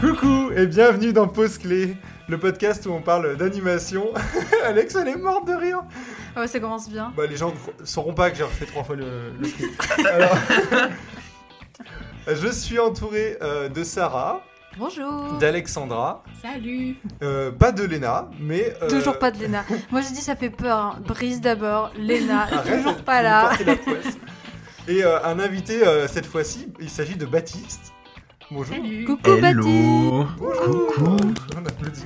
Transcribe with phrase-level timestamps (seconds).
[0.00, 1.94] Coucou et bienvenue dans Pause Clé,
[2.28, 4.08] le podcast où on parle d'animation.
[4.64, 5.82] Alex, elle est morte de rire.
[6.34, 7.12] Ah ouais, ça commence bien.
[7.16, 9.04] Bah, les gens ne sauront pas que j'ai refait trois fois le,
[9.38, 10.08] le.
[10.08, 10.36] Alors,
[12.28, 14.42] je suis entouré euh, de Sarah,
[14.78, 15.36] Bonjour.
[15.38, 18.74] d'Alexandra, Salut euh, pas de Léna, mais.
[18.82, 19.64] euh, Toujours pas de Léna.
[19.90, 20.78] Moi je dis ça fait peur.
[20.78, 20.98] hein.
[21.06, 23.50] Brise d'abord, Léna, arrête toujours pas là.
[24.88, 27.92] Et euh, un invité euh, cette fois-ci, il s'agit de Baptiste.
[28.50, 28.74] Bonjour.
[28.74, 29.44] Salut Coucou Baptiste.
[29.44, 30.26] Hello.
[30.38, 31.16] Coucou
[31.56, 32.04] On applaudit.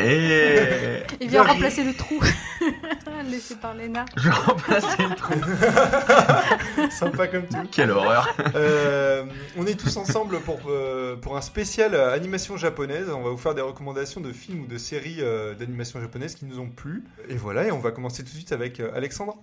[0.00, 1.50] Et Il vient Bienvenue.
[1.52, 2.20] remplacer le trou
[3.30, 4.04] laissé par Léna.
[4.16, 5.34] je vais remplacer le trou.
[6.90, 7.56] Sympa comme tout.
[7.70, 9.24] Quelle horreur Euh,
[9.58, 13.10] on est tous ensemble pour, euh, pour un spécial euh, animation japonaise.
[13.10, 16.46] On va vous faire des recommandations de films ou de séries euh, d'animation japonaise qui
[16.46, 17.04] nous ont plu.
[17.28, 19.34] Et voilà, et on va commencer tout de suite avec Alexandra.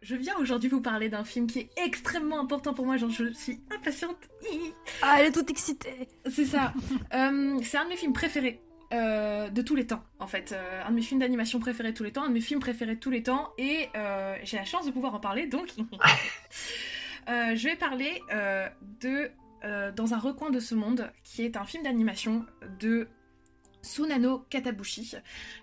[0.00, 3.32] Je viens aujourd'hui vous parler d'un film qui est extrêmement important pour moi, genre je
[3.32, 4.16] suis impatiente.
[5.02, 6.08] Ah, elle est toute excitée.
[6.30, 6.72] C'est ça.
[7.14, 8.60] Euh, c'est un de mes films préférés.
[8.92, 10.52] euh, de tous les temps, en fait.
[10.52, 12.60] Euh, un de mes films d'animation préférés de tous les temps, un de mes films
[12.60, 13.88] préférés de tous les temps, et
[14.44, 15.68] j'ai la chance de pouvoir en parler, donc
[17.26, 18.22] je vais parler
[19.00, 19.30] de
[19.92, 22.46] Dans un recoin de ce monde, qui est un film d'animation
[22.78, 23.08] de
[23.82, 25.14] Tsunano Katabushi,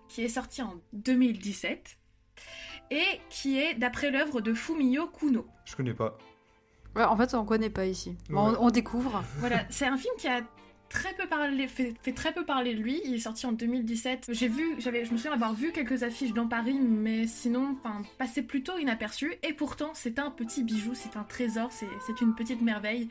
[0.07, 1.97] qui est sorti en 2017,
[2.91, 5.45] et qui est d'après l'œuvre de Fumio Kuno.
[5.65, 6.17] Je connais pas.
[6.95, 8.15] Ouais, en fait, on connaît pas ici.
[8.29, 8.37] Ouais.
[8.37, 9.23] on, on découvre.
[9.39, 10.41] Voilà, c'est un film qui a
[10.87, 13.01] très peu parlé, fait, fait très peu parler de lui.
[13.03, 14.27] Il est sorti en 2017.
[14.29, 18.01] J'ai vu, j'avais, je me souviens avoir vu quelques affiches dans Paris, mais sinon, enfin,
[18.17, 19.33] passé plutôt inaperçu.
[19.43, 23.09] Et pourtant, c'est un petit bijou, c'est un trésor, c'est, c'est une petite merveille.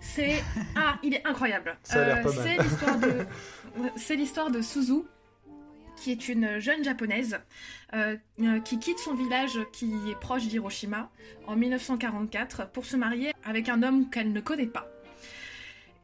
[0.00, 0.42] C'est
[0.76, 1.70] ah, il est incroyable.
[1.70, 2.44] Euh, Ça a l'air pas mal.
[2.44, 3.26] C'est l'histoire de,
[3.96, 5.02] c'est l'histoire de Suzu.
[5.96, 7.38] Qui est une jeune japonaise
[7.94, 11.10] euh, euh, qui quitte son village qui est proche d'Hiroshima
[11.46, 14.86] en 1944 pour se marier avec un homme qu'elle ne connaît pas.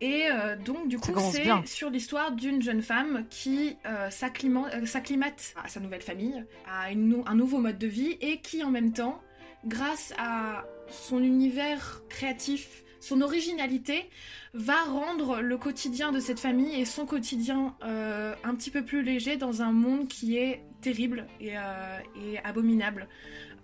[0.00, 3.77] Et euh, donc, du coup, c'est sur l'histoire d'une jeune femme qui
[4.11, 8.17] s'acclima- euh, s'acclimate à sa nouvelle famille, à une nou- un nouveau mode de vie,
[8.21, 9.21] et qui en même temps,
[9.65, 14.09] grâce à son univers créatif, son originalité,
[14.55, 19.03] va rendre le quotidien de cette famille et son quotidien euh, un petit peu plus
[19.03, 23.09] léger dans un monde qui est terrible et, euh, et abominable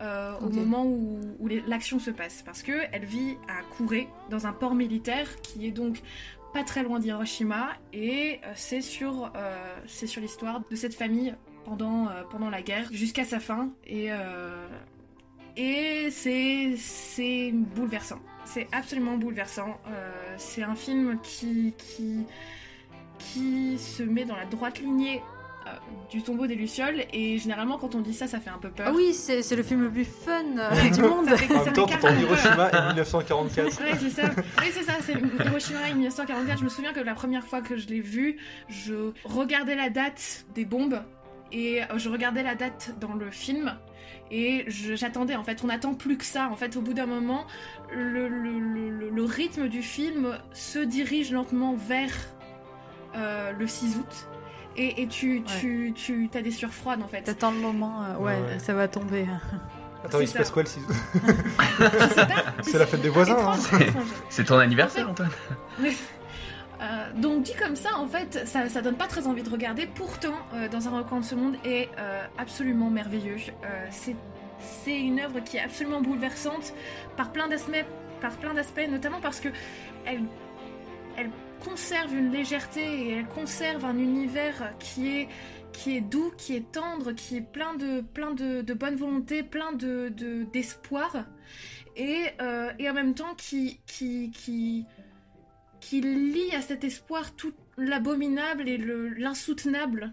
[0.00, 1.21] euh, au moment où,
[1.66, 2.43] l'action se passe.
[2.43, 6.00] Parce que elle vit à Kure, dans un port militaire qui est donc
[6.53, 9.31] pas très loin d'Hiroshima, et c'est sur,
[9.87, 11.34] c'est sur l'histoire de cette famille
[11.65, 13.71] pendant, pendant la guerre jusqu'à sa fin.
[13.87, 14.09] Et,
[15.56, 18.21] et c'est, c'est bouleversant.
[18.50, 19.78] C'est absolument bouleversant.
[19.88, 22.25] Euh, c'est un film qui, qui,
[23.19, 25.20] qui se met dans la droite lignée
[25.66, 25.70] euh,
[26.10, 28.86] du tombeau des Lucioles, et généralement quand on dit ça, ça fait un peu peur.
[28.88, 31.28] Ah oui, c'est c'est le film le plus fun euh, du monde.
[31.28, 31.86] Fait- En même temps.
[31.86, 33.82] Hiroshima et 1944.
[33.82, 34.31] Ouais, c'est ça.
[34.60, 34.92] Oui, c'est ça.
[35.03, 35.12] C'est
[35.47, 36.59] Hiroshima et 1944.
[36.59, 38.38] Je me souviens que la première fois que je l'ai vu,
[38.69, 41.03] je regardais la date des bombes
[41.53, 43.76] et je regardais la date dans le film.
[44.31, 46.49] Et j'attendais, en fait, on attend plus que ça.
[46.50, 47.47] En fait, au bout d'un moment,
[47.91, 52.11] le, le- le- le- rythme du film se dirige lentement vers
[53.16, 54.28] euh, le 6 août.
[54.77, 57.22] Et, et tu, tu, tu as des sueurs froides, en fait.
[57.22, 58.59] T'attends le moment, euh, ouais, Ouais.
[58.59, 59.27] ça va tomber.
[60.05, 60.81] Attends, C'est il se passe quoi le 6
[61.15, 62.34] Je sais pas.
[62.62, 63.56] C'est la fête des voisins, hein.
[64.28, 65.31] C'est ton anniversaire, Antoine
[66.81, 69.87] Euh, donc dit comme ça, en fait, ça, donne pas très envie de regarder.
[69.87, 73.37] Pourtant, euh, dans un recoin de ce monde est euh, absolument merveilleux.
[73.91, 76.72] C'est une œuvre qui est absolument bouleversante
[77.16, 79.49] par plein d'aspects, notamment parce que
[80.05, 80.22] elle,
[81.65, 85.27] conserve une légèreté et elle conserve un univers qui
[85.89, 91.25] est doux, qui est tendre, qui est plein de bonne volonté, plein de de- d'espoir
[91.97, 92.27] et,
[92.78, 94.87] et en même temps qui qui
[95.81, 100.13] qui lie à cet espoir tout l'abominable et le- l'insoutenable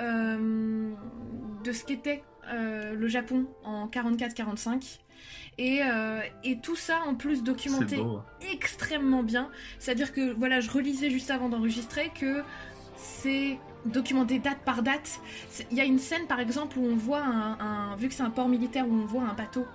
[0.00, 0.92] euh,
[1.64, 2.22] de ce qu'était
[2.52, 5.00] euh, le Japon en 44-45.
[5.58, 8.20] Et, euh, et tout ça en plus documenté beau.
[8.52, 9.50] extrêmement bien.
[9.78, 12.42] C'est-à-dire que, voilà, je relisais juste avant d'enregistrer que
[12.96, 15.20] c'est documenté date par date.
[15.70, 17.58] Il y a une scène, par exemple, où on voit un...
[17.60, 19.66] un- vu que c'est un port militaire, où on voit un bateau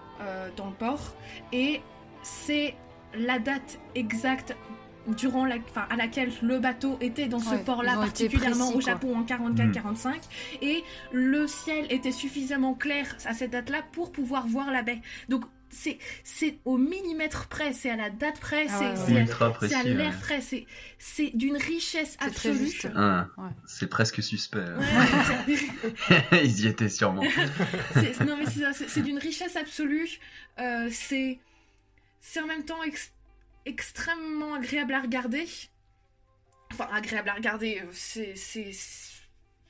[0.56, 1.14] dans le port,
[1.52, 1.81] et
[2.24, 2.74] c'est
[3.16, 4.56] la date exacte
[5.07, 5.56] durant la,
[5.90, 8.94] à laquelle le bateau était dans ce Ouais, port-là, particulièrement précis, au quoi.
[8.94, 10.16] Japon en 44-45,
[10.62, 15.02] et le ciel était suffisamment clair à cette date-là pour pouvoir voir la baie.
[15.30, 19.04] Donc c'est c'est au millimètre près, c'est à la date près, Ah c'est ouais, ouais.
[19.07, 19.75] c'est à- Ultra c'est précis.
[19.75, 20.18] à l'air ouais.
[20.18, 20.66] frais, c'est
[21.00, 22.66] c'est d'une richesse C'est très absolue.
[22.66, 22.88] juste.
[22.96, 23.50] Hein, Ouais.
[23.66, 24.60] C'est presque suspect.
[24.60, 25.56] Ouais,
[26.07, 27.24] c'est- Ils y étaient sûrement.
[27.94, 30.07] c'est- non mais c'est ça, c'est c'est d'une richesse absolue.
[30.60, 31.40] Euh, c'est
[32.22, 33.12] c'est en même temps ex-
[33.66, 35.48] extrêmement agréable à regarder.
[36.72, 37.82] enfin agréable à regarder.
[37.82, 37.92] euh,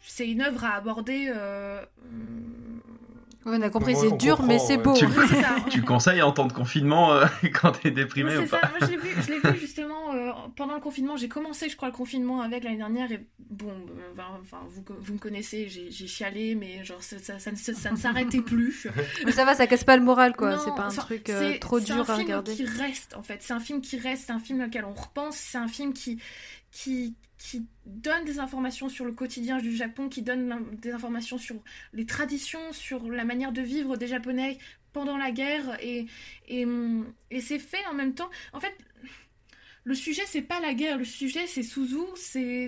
[0.07, 1.31] C'est une œuvre à aborder.
[1.35, 1.83] euh,
[3.47, 4.93] On a compris, c'est dur, mais c'est beau.
[4.93, 5.45] Tu- c'est.
[5.69, 7.25] Tu conseilles en temps de confinement euh,
[7.61, 8.69] quand t'es déprimé ou c'est pas ça.
[8.69, 11.15] Moi, je l'ai vu, je l'ai vu justement euh, pendant le confinement.
[11.17, 13.11] J'ai commencé, je crois, le confinement avec l'année dernière.
[13.11, 17.37] Et bon, euh, ben, enfin, vous, vous me connaissez, j'ai chialé, mais genre, ça, ça,
[17.39, 18.87] ça ne, se- ça ne s'arrêtait plus.
[19.25, 20.57] Mais ça va, ça casse pas le moral, quoi.
[20.57, 22.53] C'est pas un truc euh, c'est- trop c'est dur un à film regarder.
[22.55, 23.37] qui reste, en fait.
[23.41, 25.35] C'est un film qui reste, c'est un film auquel on repense.
[25.37, 26.19] C'est un film qui,
[26.75, 27.15] qui,
[27.85, 31.55] donne des informations sur le quotidien du Japon, qui donne des informations sur
[31.93, 34.57] les traditions, sur la manière de vivre des Japonais
[34.91, 35.77] pendant la guerre.
[35.81, 36.05] Et,
[36.47, 36.65] et,
[37.31, 38.29] et c'est fait en même temps.
[38.51, 38.75] En fait,
[39.85, 40.97] le sujet, c'est pas la guerre.
[40.97, 41.99] Le sujet, c'est Suzu.
[42.17, 42.67] C'est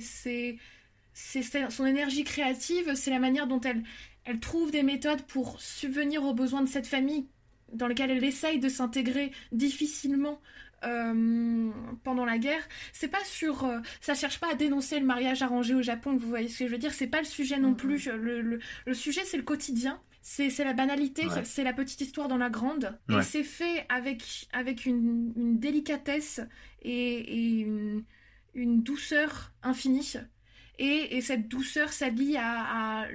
[1.70, 3.84] son énergie créative, c'est la manière dont elle,
[4.24, 7.28] elle trouve des méthodes pour subvenir aux besoins de cette famille
[7.74, 10.40] dans laquelle elle essaye de s'intégrer difficilement
[10.84, 11.70] euh,
[12.04, 12.62] pendant la guerre.
[12.94, 16.16] C'est pas sur, euh, ça cherche pas à dénoncer le mariage arrangé au Japon.
[16.18, 18.06] Vous voyez ce que je veux dire C'est pas le sujet non plus.
[18.08, 20.00] Le, le- le sujet c'est le quotidien.
[20.22, 21.46] C'est c'est la banalité, Ouais.
[21.46, 23.00] c'est la petite histoire dans la grande.
[23.08, 23.20] Ouais.
[23.20, 26.42] Et c'est fait avec, avec une, une délicatesse
[26.82, 28.04] et, et une,
[28.54, 30.16] une douceur infinie.
[30.80, 33.08] Et, et cette douceur s'allie à,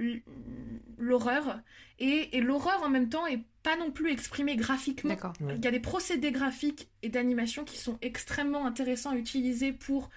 [0.97, 1.59] l'horreur.
[1.99, 5.15] Et, et l'horreur en même temps est pas non plus exprimée graphiquement.
[5.39, 5.55] Ouais.
[5.55, 10.09] Il y a des procédés graphiques et d'animation qui sont extrêmement intéressants à utiliser pour,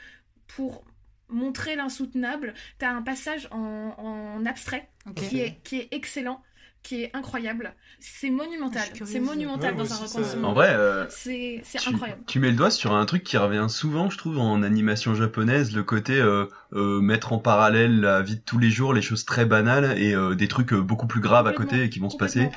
[0.48, 0.84] pour
[1.28, 2.54] montrer l'insoutenable.
[2.78, 6.42] Tu as un passage en, en abstrait qui est, qui est excellent,
[6.86, 7.74] qui est incroyable.
[7.98, 8.84] C'est monumental.
[9.04, 12.20] C'est monumental Ouais, dans un ce En vrai, euh, C'est incroyable.
[12.26, 15.74] tu mets le doigt sur un truc qui revient souvent, je trouve, en animation japonaise,
[15.74, 19.24] le côté euh, euh, mettre en parallèle la vie de tous les jours, les choses
[19.24, 22.10] très banales et euh, des trucs euh, beaucoup plus graves à côté et qui vont
[22.10, 22.50] se passer.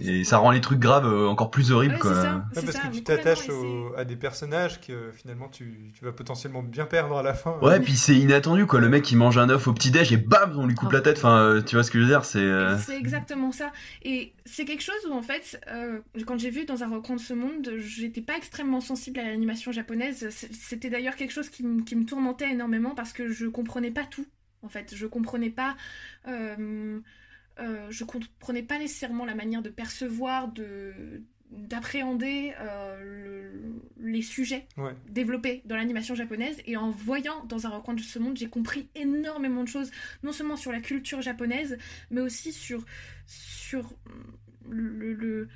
[0.00, 2.14] Et ça rend les trucs graves euh, encore plus horribles, Ouais, quoi.
[2.14, 2.34] c'est ça.
[2.34, 3.48] Ouais, parce ça, que tu t'attaches
[3.96, 7.56] à des personnages que finalement tu, tu vas potentiellement bien perdre à la fin.
[7.62, 8.80] Ouais, puis c'est inattendu, quoi.
[8.80, 10.94] Le mec, il mange un œuf au petit-déj et bam, on lui coupe Oh.
[10.94, 11.16] la tête.
[11.18, 12.38] Enfin, euh, tu vois ce que je veux dire C'est.
[12.38, 12.98] euh, C'est
[13.52, 13.72] ça.
[14.02, 17.20] Et c'est quelque chose où, en fait, euh, quand j'ai vu dans un recoin de
[17.20, 20.28] ce monde, j'étais pas extrêmement sensible à l'animation japonaise.
[20.30, 24.04] C'était d'ailleurs quelque chose qui, me- qui me tourmentait énormément parce que je comprenais pas
[24.04, 24.26] tout.
[24.62, 25.76] En fait, je comprenais pas.
[26.28, 27.00] euh,
[27.60, 31.22] euh, je comprenais pas nécessairement la manière de percevoir, de
[31.56, 34.94] d'appréhender euh, le- les sujets Ouais.
[35.08, 36.56] développés dans l'animation japonaise.
[36.66, 39.90] Et en voyant dans un recoin de ce monde j'ai compris énormément de choses
[40.22, 41.78] non seulement sur la culture japonaise
[42.10, 42.84] mais aussi sur
[43.26, 43.92] sur
[44.68, 45.48] le- le-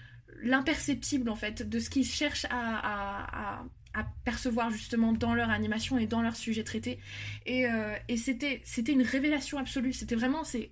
[0.43, 3.65] l'imperceptible en fait de ce qu'ils cherchent à, à- à-
[3.95, 6.99] à percevoir justement dans leur animation et dans leurs sujets traités.
[7.47, 9.93] Et, euh, et c'était c'était une révélation absolue.
[9.93, 10.71] C'était vraiment c'est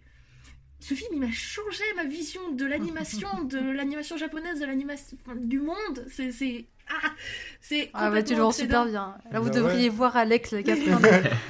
[0.80, 5.58] ce film il m'a changé ma vision de l'animation de l'animation japonaise de l'animation du
[5.60, 7.10] monde c'est c'est ah,
[7.60, 9.16] c'est Ah bah tu le vends super bien.
[9.32, 9.96] Là vous Bah devriez ouais.
[9.96, 10.86] voir Alex le gars Il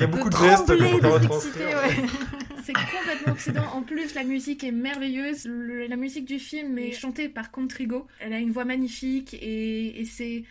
[0.00, 2.08] y a beaucoup de, de gestes ouais.
[2.64, 3.66] C'est complètement obsédant.
[3.74, 5.44] En plus, la musique est merveilleuse.
[5.44, 8.06] Le- la musique du film est chantée par Contrigo.
[8.18, 10.44] Elle a une voix magnifique et, et c'est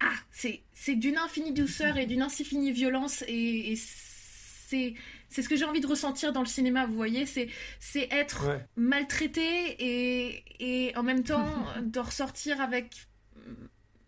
[0.00, 4.94] ah, c'est c'est d'une infinie douceur et d'une infinie violence et, et c'est
[5.32, 6.86] c'est ce que j'ai envie de ressentir dans le cinéma.
[6.86, 7.48] Vous voyez, c'est
[7.80, 8.64] c'est être Ouais.
[8.76, 9.42] maltraité
[9.78, 11.46] et, et en même temps
[11.82, 12.94] de ressortir avec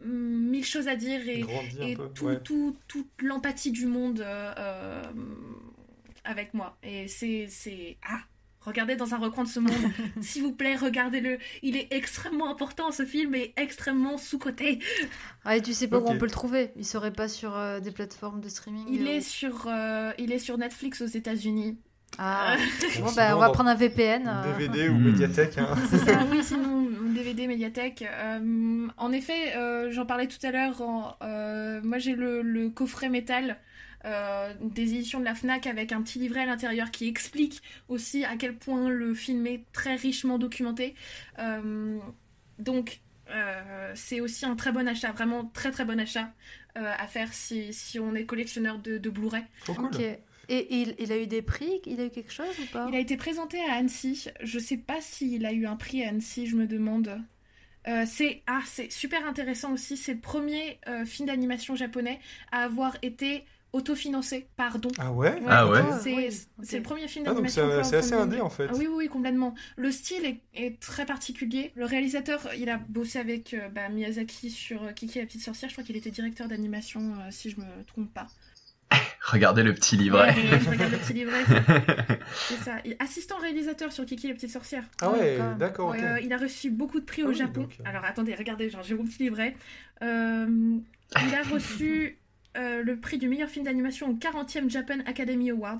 [0.05, 1.45] mille choses à dire et,
[2.15, 2.41] tout, ouais.
[2.43, 5.03] tout- toute l'empathie du monde euh, euh,
[6.25, 6.77] avec moi.
[6.83, 7.47] Et c'est.
[7.49, 8.21] c'est Ah
[8.65, 9.73] Regardez dans un recoin de ce monde.
[10.21, 11.39] S'il vous plaît, regardez-le.
[11.63, 14.79] Il est extrêmement important, ce film est extrêmement sous-coté.
[15.45, 17.81] Ah et tu sais pas où on peut le trouver Il serait pas sur euh,
[17.81, 21.79] des plateformes de streaming Il euh, est sur, euh, il est sur Netflix aux États-unis.
[22.17, 22.57] Ah
[23.01, 24.29] Bon, bah on va prendre un VPN.
[24.29, 24.57] euh.
[24.57, 25.05] DVD ou Hmm.
[25.11, 25.59] médiathèque.
[25.59, 25.75] Hein.
[25.91, 28.03] C'est ça, oui, sinon DVD, médiathèque.
[28.09, 30.81] Euh, en effet, euh, j'en parlais tout à l'heure.
[31.23, 33.59] euh, moi, j'ai le, le coffret métal
[34.05, 38.25] euh, des éditions de la Fnac avec un petit livret à l'intérieur qui explique aussi
[38.25, 40.95] à quel point le film est très richement documenté.
[41.39, 41.99] Euh,
[42.59, 46.33] donc, euh, c'est aussi un très bon achat, vraiment très très bon achat
[46.77, 49.45] euh, à faire si, si on est collectionneur de, de Blu-ray.
[49.65, 49.87] Trop cool.
[49.87, 50.01] Ok.
[50.51, 51.81] Et il, il a eu des prix?
[51.87, 52.87] Il a eu quelque chose ou pas?
[52.91, 54.29] Il a été présenté à Annecy.
[54.43, 57.19] Je sais pas s'il a eu un prix à Annecy, je me demande.
[57.89, 59.97] Euh, c'est ah, c'est super intéressant aussi.
[59.97, 62.21] C'est le premier euh, film d'animation japonais
[62.53, 63.45] à avoir été
[63.75, 64.91] autofinancé par don.
[64.99, 66.29] Ah ouais Ah ouais C'est oui,
[66.63, 66.83] c'est ok.
[66.83, 67.69] le premier film Ah, d'animation.
[67.83, 68.67] c'est c'est assez indé en fait.
[68.71, 69.55] Ah oui, oui, oui, complètement.
[69.77, 71.73] Le style est, est très particulier.
[71.75, 75.69] Le réalisateur, il a bossé avec euh, bah, Miyazaki sur euh, Kiki la petite sorcière.
[75.69, 78.27] Je crois qu'il était directeur d'animation, euh, si je me trompe pas.
[79.23, 80.35] Regardez le petit livret.
[80.35, 81.43] Ouais, je regarde le petit livret.
[82.49, 82.77] C'est ça.
[83.01, 84.85] Assistant réalisateur sur Kiki la petite sorcière.
[85.01, 85.95] Ah ouais, D'accord.
[85.95, 87.63] Euh, il a reçu beaucoup de prix Ah au oui, Japon.
[87.63, 87.79] donc.
[87.85, 89.57] Alors attendez, regardez, genre, j'ai mon petit livret.
[90.03, 90.47] Euh,
[91.27, 92.19] il a reçu
[92.57, 95.79] euh, le prix du meilleur film d'animation au 40e Japan Academy Awards.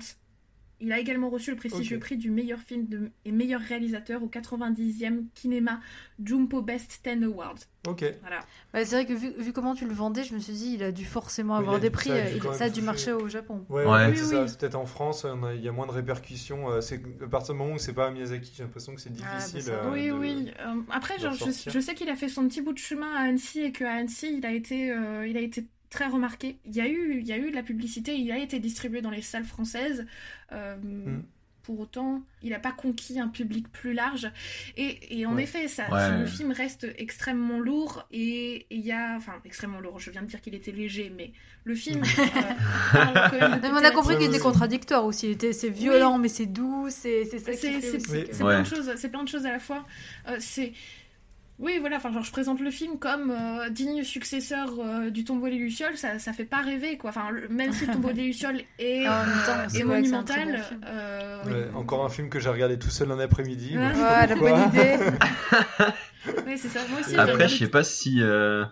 [0.81, 4.27] Il a également reçu le prestigieux prix du meilleur film de- et meilleur réalisateur au
[4.27, 5.79] 90e Kinema
[6.21, 7.55] Jumpo Best 10 Awards.
[7.87, 8.03] Ok.
[8.19, 8.39] Voilà.
[8.73, 10.83] Bah, c'est vrai que vu, vu comment tu le vendais, je me suis dit, il
[10.83, 12.09] a dû forcément avoir des dû- prix.
[12.09, 12.85] ça a euh, dû il- ça a dû toucher.
[12.85, 13.65] marcher au Japon.
[13.69, 14.07] Ouais, Ouais.
[14.09, 14.49] Oui, c'est oui.
[14.49, 16.69] C'est peut-être en France, il y a moins de répercussions.
[16.69, 19.11] euh, C'est à partir du moment où c'est pas à Miyazaki, j'ai l'impression que c'est
[19.11, 19.61] Ah, bah, difficile.
[19.61, 19.71] ça.
[19.75, 20.51] euh, oui, de- oui.
[20.59, 23.61] Euh, après, genre, je, sais qu'il a fait son petit bout de chemin à Annecy
[23.61, 25.65] et qu'à Annecy, il a été, euh, il a été
[25.95, 26.57] très remarqué.
[26.65, 29.01] Il y a eu, il y a eu de la publicité, il a été distribué
[29.01, 30.05] dans les salles françaises.
[30.51, 31.23] Euh, Mm.
[31.63, 34.29] Pour autant, il n'a pas conquis un public plus large.
[34.77, 35.41] Et, et en Ouais.
[35.45, 36.19] effet, ça, Ouais.
[36.19, 38.05] le film reste extrêmement lourd.
[38.11, 39.15] Et il y a.
[39.17, 41.31] Enfin, extrêmement lourd, je viens de dire qu'il était léger, mais
[41.63, 42.03] le film.
[42.03, 42.05] euh,
[42.93, 44.51] parle quand même de Non, mais on a compris Ouais, qu'il ouais, était ouais.
[44.51, 45.35] contradictoire aussi.
[45.53, 46.85] C'est violent, mais c'est doux.
[46.91, 48.19] C'est ça qui C'est Oui.
[48.19, 48.53] Ouais.
[48.53, 49.87] plein de choses, c'est plein de choses à la fois.
[50.29, 50.71] Euh, c'est
[51.59, 51.97] oui, voilà.
[51.97, 55.97] Enfin, genre, je présente le film comme euh, digne successeur euh, du Tombeau des lucioles.
[55.97, 57.11] Ça, ça fait pas rêver, quoi.
[57.11, 60.45] Enfin, le- même si le Tombeau des lucioles est, temps, euh, est monumental.
[60.51, 60.81] bon film.
[60.85, 63.77] euh, Ouais, Encore un film que j'ai regardé tout seul un après-midi.
[63.77, 63.93] Ouais.
[64.27, 64.97] la bonne idée.
[66.45, 66.81] ouais, c'est ça.
[66.89, 67.15] Moi aussi.
[67.15, 68.65] Après, je sais pas si, euh,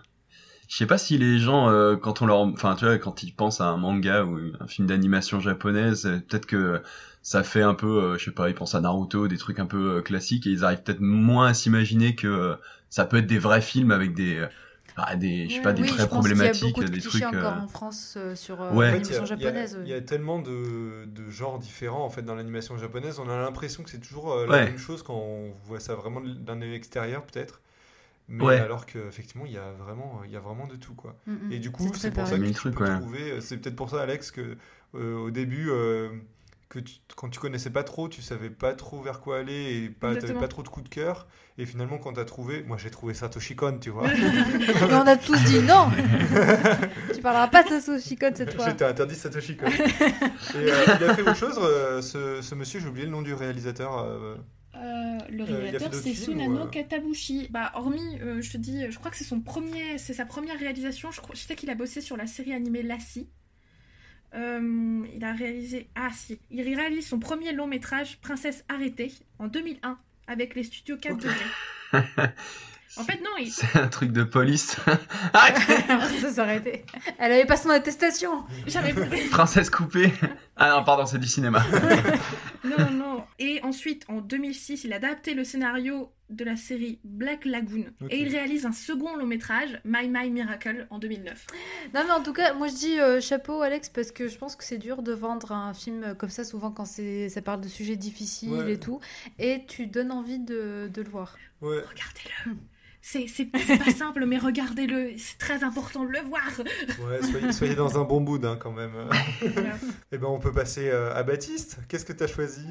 [0.68, 3.32] je sais pas si les gens, euh, quand on leur, enfin, tu vois, quand ils
[3.32, 6.82] pensent à un manga ou un film d'animation japonaise, peut-être que
[7.22, 9.66] ça fait un peu, euh, je sais pas, ils pensent à Naruto, des trucs un
[9.66, 12.54] peu euh, classiques, et ils arrivent peut-être moins à s'imaginer que euh,
[12.90, 14.48] ça peut être des vrais films avec des, euh,
[14.96, 16.88] bah, des, je sais pas, des oui, vraies pense qu'il y a problématiques, beaucoup de
[16.90, 17.22] des trucs.
[17.34, 18.88] euh, encore en France euh, sur euh, Ouais.
[18.88, 19.78] En fait, il l'animation il y japonaise.
[19.82, 23.18] Il y, a tellement de, de genres différents en fait dans l'animation japonaise.
[23.18, 24.64] On a l'impression que c'est toujours euh, la Ouais.
[24.64, 27.60] même chose quand on voit ça vraiment d'un œil extérieur peut-être.
[28.28, 28.58] Mais Ouais.
[28.58, 31.16] alors qu'effectivement, il y a vraiment, il y a vraiment de tout quoi.
[31.26, 31.52] Mm, mm.
[31.52, 32.98] Et du coup, c'est pour ça que tu trucs, peux ouais.
[33.00, 33.32] trouver.
[33.32, 34.56] euh, C'est peut-être pour ça, Alex, que
[34.94, 36.10] euh, au début, euh,
[36.74, 39.88] que tu- quand tu connaissais pas trop, tu savais pas trop vers quoi aller et
[39.88, 41.26] pas, t'avais pas trop de coups de cœur.
[41.56, 44.12] Et finalement, quand t'as trouvé, moi j'ai trouvé Satoshi Kon, tu vois.
[44.12, 45.88] Et on a tous dit non
[47.14, 48.68] Tu parleras pas de Satoshi Kon cette fois.
[48.68, 49.66] J'étais interdit Satoshi Kon.
[49.68, 49.72] et
[50.56, 53.34] euh, il a fait autre chose, euh, ce, ce monsieur, j'ai oublié le nom du
[53.34, 53.98] réalisateur.
[53.98, 54.36] euh,
[54.76, 57.48] Euh, le réalisateur, c'est Sunano ou, Katabushi.
[57.50, 60.58] Bah, hormis, euh, je te dis, je crois que c'est son premier, c'est sa première
[60.58, 61.10] réalisation.
[61.12, 63.28] Je, crois, je sais qu'il a bossé sur la série animée Lassie.
[64.34, 69.46] Euh, il a réalisé, ah si, il réalise son premier long métrage Princesse arrêtée en
[69.46, 71.20] 2001 avec les studios 4 Ok.
[71.22, 72.30] degrés.
[72.96, 73.50] En fait, non, il...
[73.50, 74.76] C'est un truc de police.
[75.32, 75.56] Arrête
[76.20, 76.84] ça s'est été.
[77.18, 78.44] Elle avait pas son attestation.
[78.68, 78.94] j'avais
[79.30, 80.12] Princesse coupée.
[80.56, 81.62] Ah non, pardon, c'est du cinéma.
[82.64, 83.24] Non, non.
[83.38, 87.84] Et ensuite, en 2006, il a adapté le scénario de la série Black Lagoon.
[88.08, 91.46] Et il réalise un second long métrage, My My Miracle, en 2009.
[91.92, 94.56] Non mais en tout cas, moi je dis euh, chapeau Alex parce que je pense
[94.56, 97.68] que c'est dur de vendre un film comme ça souvent quand c'est ça parle de
[97.68, 98.72] sujets difficiles Ouais.
[98.72, 99.00] et tout
[99.38, 101.36] et tu donnes envie de, de le voir.
[101.60, 101.76] Ouais.
[101.76, 102.56] Regardez-le.
[103.06, 103.58] C'est pas
[103.96, 105.12] simple, mais regardez-le.
[105.18, 106.50] C'est très important de le voir.
[107.06, 108.94] Ouais, soyez, soyez dans un bon mood hein, quand même.
[109.40, 109.74] Voilà.
[110.10, 111.80] Et ben on peut passer euh, à Baptiste.
[111.86, 112.66] Qu'est-ce que t'as choisi?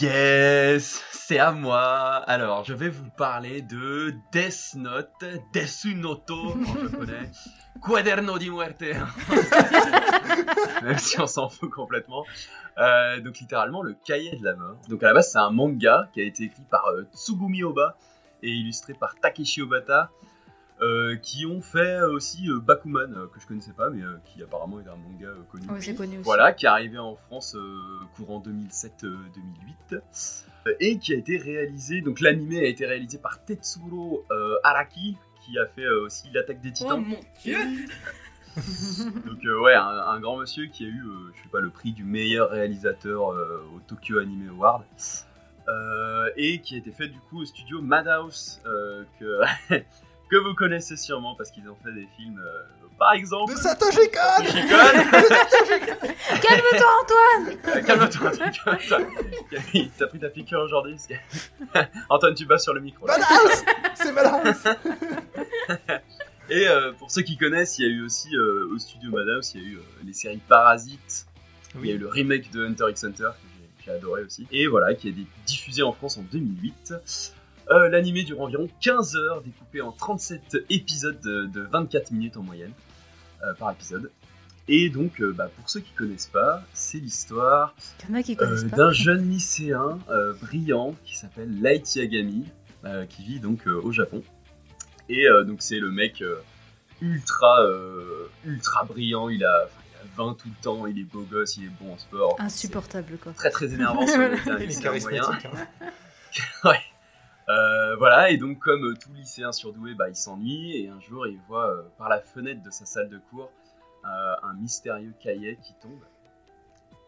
[0.00, 1.82] Yes, c'est à moi.
[2.26, 7.30] Alors, je vais vous parler de Death Note, Desu Noto en japonais,
[7.80, 8.94] Quaderno di Muerte,
[10.82, 12.24] même si on s'en fout complètement.
[12.78, 14.76] Euh, donc littéralement le cahier de la mort.
[14.88, 17.96] Donc à la base c'est un manga qui a été écrit par euh, Tsugumi Oba
[18.42, 20.10] et illustré par Takeshi Obata.
[20.80, 24.40] euh, qui ont fait aussi euh, Bakuman, euh, que je connaissais pas, mais euh, qui
[24.44, 25.66] apparemment est un manga euh, connu.
[25.80, 26.24] C'est connu aussi.
[26.24, 27.80] Voilà, qui est arrivé en France euh,
[28.14, 32.00] courant 2007-2008 euh, et qui a été réalisé.
[32.00, 35.16] Donc l'animé a été réalisé par Tetsuro euh, Araki,
[35.48, 37.04] qui a fait euh, aussi l'attaque des Oh Titans.
[37.04, 37.56] mon dieu
[39.26, 41.70] Donc euh, ouais, un, un grand monsieur qui a eu, euh, je sais pas, le
[41.70, 44.82] prix du meilleur réalisateur euh, au Tokyo Anime Award.
[45.68, 49.40] Euh, et qui a été fait du coup au studio Madhouse, euh, que,
[50.30, 52.62] que vous connaissez sûrement parce qu'ils ont fait des films, euh,
[52.98, 53.52] par exemple...
[53.52, 56.08] De Satoshi Kon Satoshi Kon
[56.40, 58.98] Calme-toi Antoine Calme-toi, calme-toi.
[59.98, 63.06] T'as pris ta piqûre aujourd'hui parce que- Antoine, tu vas sur le micro.
[63.06, 63.18] là.
[63.18, 63.64] Madhouse
[63.94, 64.64] C'est Madhouse
[66.50, 69.52] Et euh, pour ceux qui connaissent, il y a eu aussi euh, au studio Madhouse,
[69.54, 71.26] il y a eu euh, les séries Parasites,
[71.78, 74.46] il y a eu le remake de Hunter x Hunter que j'ai- j'ai adoré aussi.
[74.50, 76.94] Et voilà, qui a été diffusé en France en 2008.
[77.70, 82.42] Euh, L'animé dure environ 15 heures, découpé en 37 épisodes de, de 24 minutes en
[82.42, 82.72] moyenne
[83.44, 84.10] euh, par épisode.
[84.68, 87.74] Et donc, euh, bah, pour ceux qui connaissent pas, c'est l'histoire
[88.46, 92.46] euh, d'un jeune lycéen euh, brillant qui s'appelle Light Yagami,
[92.86, 94.22] euh, qui vit donc euh, au Japon.
[95.08, 96.42] Et euh, donc c'est le mec euh,
[97.00, 101.04] ultra euh, ultra brillant, il a, enfin, il a 20 tout le temps, il est
[101.04, 102.36] beau gosse, il est bon en sport.
[102.38, 103.32] Insupportable quoi.
[103.32, 105.46] Très très énervant sur le Il est charismatique.
[105.46, 106.74] hein.
[107.98, 111.84] voilà, et donc comme tout lycéen surdoué, bah, il s'ennuie, et un jour il voit
[111.96, 113.50] par la fenêtre de sa salle de cours
[114.04, 116.00] un mystérieux cahier qui tombe,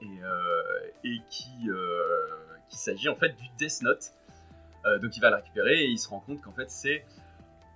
[0.03, 1.69] et, et qui,
[2.69, 4.13] qui s'agit en fait du Death Note.
[5.03, 7.05] donc il va le récupérer et il se rend compte qu'en fait c'est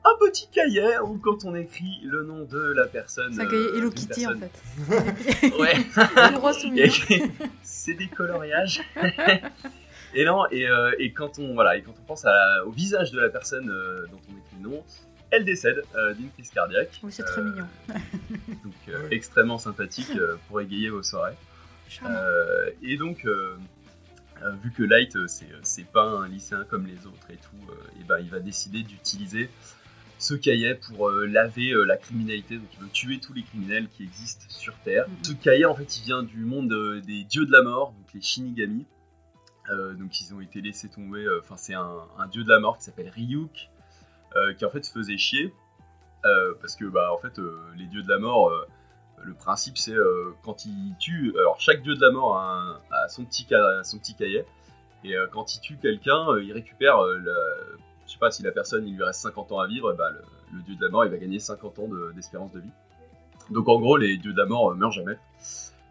[0.04, 3.32] un petit cahier où quand on écrit le nom de la personne.
[3.32, 4.62] C'est un cahier Hello Kitty en fait.
[5.58, 5.76] ouais.
[7.62, 8.82] C'est des coloriages.
[10.14, 13.12] et non, et, euh, et, quand on voilà, et quand on pense à au visage
[13.12, 14.84] de la personne euh, dont on écrit le nom,
[15.30, 17.00] elle décède euh, d'une crise cardiaque.
[17.02, 17.66] Oui, c'est très mignon.
[17.88, 20.12] donc extrêmement sympathique
[20.48, 21.36] pour égayer vos soirées.
[22.82, 23.26] et donc
[24.62, 25.16] vu que Light
[25.62, 29.48] c'est pas un lycéen comme les autres et tout, et ben il va décider d'utiliser
[30.18, 33.88] ce cahier pour euh, laver euh, la criminalité, donc il veut tuer tous les criminels
[33.88, 35.08] qui existent sur Terre.
[35.08, 35.24] Mhm.
[35.24, 38.12] Ce cahier, en fait, il vient du monde euh, des dieux de la mort, donc
[38.14, 38.86] les Shinigami.
[39.98, 43.08] donc ils ont été laissés tomber, enfin c'est un, dieu de la mort qui s'appelle
[43.08, 43.70] Ryuk,
[44.58, 45.54] qui en fait faisait chier,
[46.60, 47.40] parce que bah en fait
[47.78, 48.52] les dieux de la mort,
[49.22, 49.96] le principe c'est
[50.42, 53.46] quand ils tuent, alors chaque dieu de la mort a, son, petit,
[53.84, 54.44] son petit cahier,
[55.02, 56.98] et quand il tue quelqu'un, il récupère
[58.06, 60.10] je sais pas, si la personne il lui reste 50 ans à vivre, bah,
[60.52, 62.70] le, dieu de la mort il va gagner 50 ans d'espérance de, vie.
[63.50, 65.18] Donc en gros, les dieux de la mort euh, meurent jamais.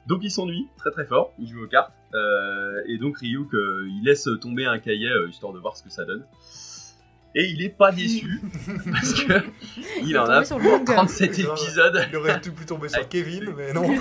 [0.07, 3.87] Donc il s'ennuie très très fort, il joue aux cartes, euh, et donc Ryuk euh,
[3.89, 6.25] il laisse tomber un cahier histoire de voir ce que ça donne.
[7.35, 8.41] Et il est pas déçu
[8.91, 9.33] parce que
[10.03, 12.05] il, en a pour 37 épisodes.
[12.09, 13.87] Il aurait tout pu tomber sur Kevin, mais non.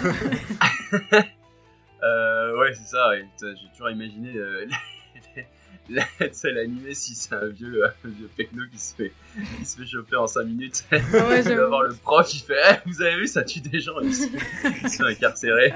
[1.03, 3.13] ouais, c'est ça.
[3.41, 4.35] J'ai toujours imaginé
[5.95, 9.13] la animée si c'est un vieux, un vieux pecno qui se fait,
[9.59, 10.85] qui se fait choper en 5 minutes.
[10.91, 13.81] Ouais, il va voir le prof, il fait eh, Vous avez vu, ça tue des
[13.81, 15.75] gens, ils sont, incarcérés.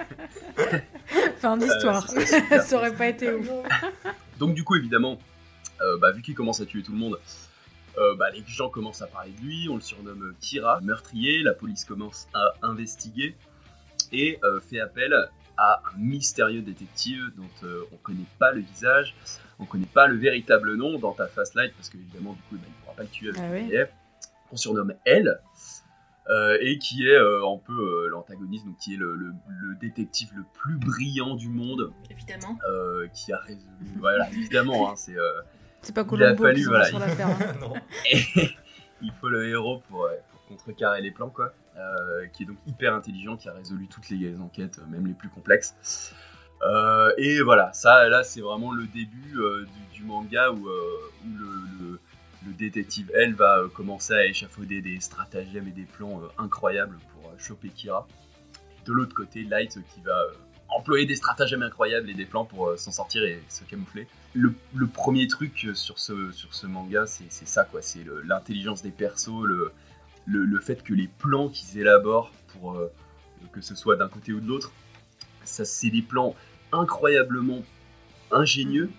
[1.38, 2.06] Fin d'histoire.
[2.16, 3.48] Euh, ça aurait pas été ouf.
[4.38, 5.18] Donc, du coup, évidemment,
[5.80, 7.18] euh, bah, vu qu'il commence à tuer tout le monde,
[7.98, 11.52] euh, bah, les gens commencent à parler de lui, on le surnomme Kira, meurtrier, la
[11.52, 13.34] police commence à investiguer
[14.12, 15.12] et fait appel
[15.56, 19.16] à un mystérieux détective dont on connaît pas le visage,
[19.58, 22.64] on connaît pas le véritable nom dans ta Fast Light parce qu'évidemment du coup bah,
[22.66, 23.92] il ne pourra pas le tuer avec ah
[24.48, 25.40] qu'on surnomme elle
[26.28, 29.32] euh, et qui est euh, un peu euh, l'antagoniste donc qui est le,
[29.80, 31.92] détective le plus brillant du monde.
[32.10, 32.58] Évidemment.
[33.12, 33.62] Qui a résolu
[33.98, 35.14] voilà évidemment hein, c'est
[35.82, 37.72] c'est pas Colombo fallu, qui voilà, sur l'affaire hein.
[39.02, 40.08] il faut le héros pour,
[40.48, 41.52] contrecarrer les plans quoi.
[42.32, 46.14] Qui est donc hyper intelligent qui a résolu toutes les enquêtes même les plus complexes
[46.62, 51.98] euh, et voilà, ça là c'est vraiment le début euh, du, manga où, euh, le,
[52.58, 58.06] détective elle va commencer à échafauder des stratagèmes et des plans incroyables pour choper Kira.
[58.86, 60.16] De l'autre côté, Light qui va
[60.68, 64.06] employer des stratagèmes incroyables et des plans pour s'en sortir et se camoufler.
[64.32, 64.54] Le,
[64.86, 70.94] premier truc sur ce, manga, c'est ça quoi, c'est l'intelligence des persos, le, fait que
[70.94, 72.80] les plans qu'ils élaborent pour
[73.52, 74.72] que ce soit d'un côté ou de l'autre,
[75.46, 76.34] ça c'est des plans
[76.72, 77.62] incroyablement
[78.30, 78.90] ingénieux,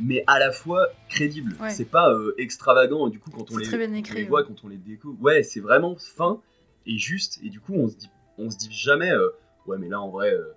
[0.00, 1.56] mais à la fois crédibles.
[1.70, 5.42] C'est pas euh, extravagant, du coup, quand on, les, voit, quand on les découvre, ouais,
[5.42, 6.40] c'est vraiment fin
[6.86, 9.28] et juste, et du coup, on se dit, on se dit jamais, euh,
[9.66, 10.52] ouais, mais là, en vrai, euh,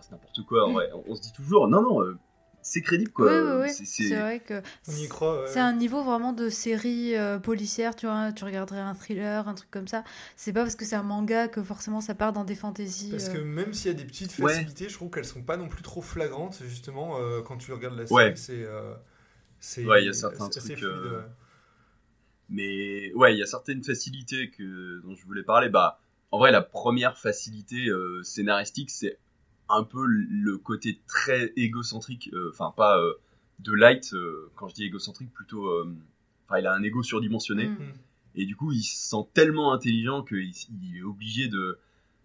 [0.00, 1.02] c'est n'importe quoi, en mm.
[1.06, 2.16] On, se dit toujours, non, non,
[2.70, 3.66] c'est crédible quoi.
[3.68, 8.80] C'est vrai que c'est un niveau vraiment de série euh, policière, tu vois, tu regarderais
[8.80, 10.04] un thriller, un truc comme ça.
[10.36, 13.10] C'est pas parce que c'est un manga que forcément ça part dans des fantaisies.
[13.10, 13.44] Parce que euh.
[13.44, 16.00] même s'il y a des petites facilités, je trouve qu'elles sont pas non plus trop
[16.00, 18.36] flagrantes justement euh, quand tu regardes la série.
[18.36, 18.66] C'est
[19.58, 20.84] c'est ouais, il y a certains trucs.
[22.48, 25.68] Mais ouais, il y a certaines facilités que dont je voulais parler.
[25.68, 27.88] Bah, en vrai, la première facilité
[28.22, 29.18] scénaristique, c'est
[29.70, 33.14] un peu le côté très égocentrique, euh, enfin pas euh,
[33.60, 35.70] de Light, euh, quand je dis égocentrique, plutôt,
[36.46, 37.76] enfin il a un ego surdimensionné, mm.
[38.36, 40.52] et du coup il se sent tellement intelligent qu'il
[40.82, 41.78] il est obligé de,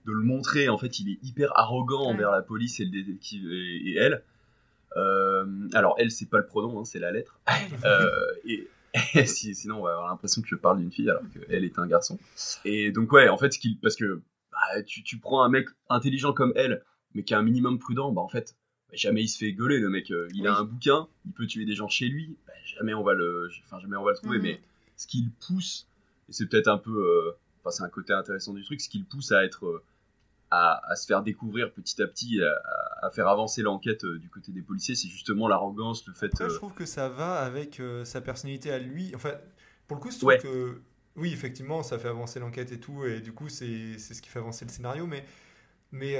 [0.05, 3.17] de, le montrer, en fait il est hyper arrogant envers la police et, le
[3.53, 4.23] et, et elle.
[5.73, 7.39] alors elle c'est pas le pronom, hein, c'est la lettre,
[8.45, 8.67] et,
[9.25, 12.17] sinon on va avoir l'impression que je parle d'une fille alors qu'elle est un garçon.
[12.63, 16.53] Et donc ouais, en fait, parce que bah, tu, tu, prends un mec intelligent comme
[16.55, 16.81] elle,
[17.15, 18.55] mais qui est un minimum prudent, bah en fait,
[18.89, 20.11] bah, jamais il se fait gueuler le mec.
[20.11, 23.03] Euh, il a un bouquin, il peut tuer des gens chez lui, bah, jamais on
[23.03, 24.37] va le, enfin jamais on va le trouver.
[24.37, 24.43] Mhm.
[24.43, 24.61] Mais
[24.97, 25.87] ce qu'il pousse,
[26.29, 29.05] et c'est peut-être un peu, euh, enfin c'est un côté intéressant du truc, ce qu'il
[29.05, 29.83] pousse à être, euh,
[30.51, 32.39] à, à, se faire découvrir petit à petit,
[33.01, 36.27] à, faire avancer l'enquête du côté des policiers, c'est justement l'arrogance, le fait.
[36.27, 39.11] Après, je trouve que ça va avec sa personnalité à lui.
[39.15, 39.31] Enfin,
[39.87, 40.81] pour le coup, je trouve que
[41.15, 44.39] oui, effectivement, ça fait avancer l'enquête et tout, et du coup, c'est ce qui fait
[44.39, 45.25] avancer le scénario, mais
[45.91, 46.15] mais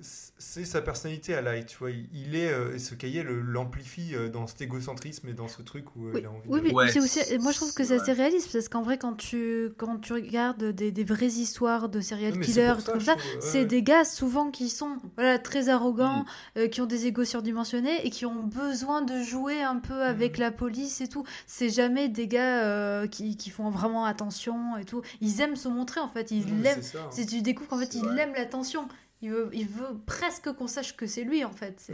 [0.00, 1.90] c'est sa personnalité à Light, tu vois.
[1.90, 6.08] Il est, euh, ce cahier l'amplifie euh, dans cet égocentrisme et dans ce truc où
[6.08, 6.20] oui.
[6.20, 6.74] il a envie oui, de...
[6.74, 9.70] mais c'est aussi, moi je trouve que c'est assez réaliste parce qu'en vrai, quand tu,
[9.76, 14.04] quand tu regardes des, des vraies histoires de serial killers, comme ça, c'est des gars
[14.04, 16.24] souvent qui sont voilà, très arrogants,
[16.56, 16.68] mm.
[16.68, 20.40] qui ont des égos surdimensionnés et qui ont besoin de jouer un peu avec mm.
[20.42, 21.24] la police et tout.
[21.46, 25.02] C'est jamais des gars qui, qui, font vraiment attention et tout.
[25.20, 26.30] Ils aiment se montrer en fait.
[26.30, 26.80] Ils l'aiment.
[26.94, 27.08] Hein.
[27.10, 28.88] Si tu découvres qu'en fait, ils aiment l'attention.
[29.26, 31.90] Il veut, il veut presque qu'on sache que c'est lui en fait.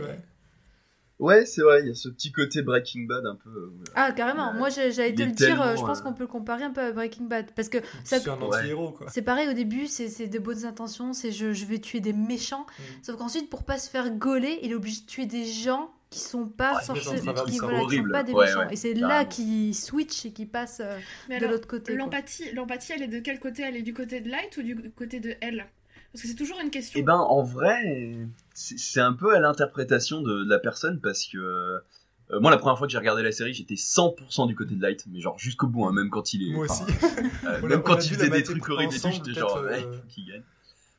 [1.18, 1.46] Ouais.
[1.46, 3.48] c'est vrai, il y a ce petit côté Breaking Bad un peu.
[3.48, 4.52] Euh, ah, carrément.
[4.52, 6.82] Moi, j'allais te le dire, euh, je pense euh, qu'on peut le comparer un peu
[6.82, 7.50] à Breaking Bad.
[7.56, 9.06] Parce que c'est un anti-héros, quoi.
[9.08, 12.66] C'est pareil, au début, c'est de bonnes intentions, c'est je, je, vais tuer des méchants.
[12.66, 12.82] Mm.
[13.02, 16.20] Sauf qu'ensuite, pour pas se faire gauler, il est obligé de tuer des gens qui
[16.20, 20.32] sont pas forcément qui, voilà, sont pas des méchants et c'est là qu'il switch et
[20.32, 20.82] qu'il passe
[21.30, 23.62] de l'autre côté l'empathie l'empathie elle est de quel côté?
[23.62, 25.66] Elle est du côté de Light ou du côté de elle
[26.12, 27.00] parce que c'est toujours une question.
[27.00, 32.40] Eh ben, en vrai, c'est un peu à l'interprétation de, la personne parce que euh,
[32.40, 35.06] moi, la première fois que j'ai regardé la série, j'étais 100% du côté de Light,
[35.06, 36.52] mais genre jusqu'au bout, hein, même quand il est.
[36.52, 36.82] Moi aussi.
[37.44, 39.80] Euh, même quand il faisait des trucs horribles et tout, j'étais genre, euh...
[40.08, 40.42] qui gagne?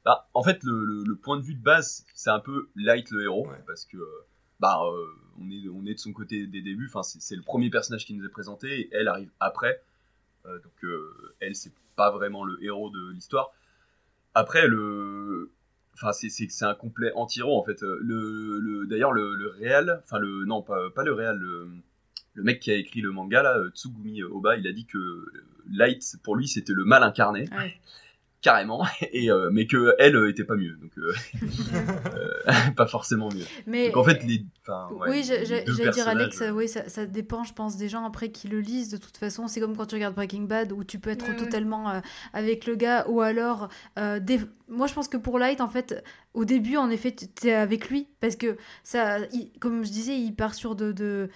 [0.04, 3.24] Bah, en fait, le, le, point de vue de base, c'est un peu Light le
[3.24, 3.98] héros, parce que
[4.60, 5.06] bah, euh,
[5.40, 8.14] on, est, on est de son côté des débuts, enfin, c'est le premier personnage qui
[8.14, 9.82] nous est présenté, et elle arrive après.
[10.46, 10.92] donc,
[11.40, 13.52] elle, c'est pas vraiment le héros de l'histoire.
[14.34, 15.52] Après, le.
[15.96, 17.82] Enfin, c'est, c'est, un complet anti-héros en fait.
[17.82, 20.46] Le, le, d'ailleurs, le, le réel, enfin, le.
[20.46, 21.68] Non, pas, pas le réel, le,
[22.34, 25.26] le mec qui a écrit le manga là, Tsugumi Oba, il a dit que
[25.72, 27.48] Light, pour lui, c'était le mal incarné.
[27.52, 27.78] Ouais
[28.44, 31.12] carrément, et euh, mais que elle euh, était pas mieux, donc euh,
[32.76, 33.46] pas forcément mieux.
[33.66, 34.46] Mais donc, en fait, les,
[35.08, 38.60] oui, j'allais dire Alex, oui, ça, ça, dépend, je pense, des gens après qui le
[38.60, 38.90] lisent.
[38.90, 42.02] De toute façon, c'est comme quand tu regardes Breaking Bad où tu peux être totalement
[42.34, 44.40] avec le gars, ou alors, des...
[44.68, 46.04] moi, je pense que pour Light, en fait,
[46.34, 49.20] au début, en effet, tu es avec lui parce que ça,
[49.60, 51.30] comme je disais, il part sur de, de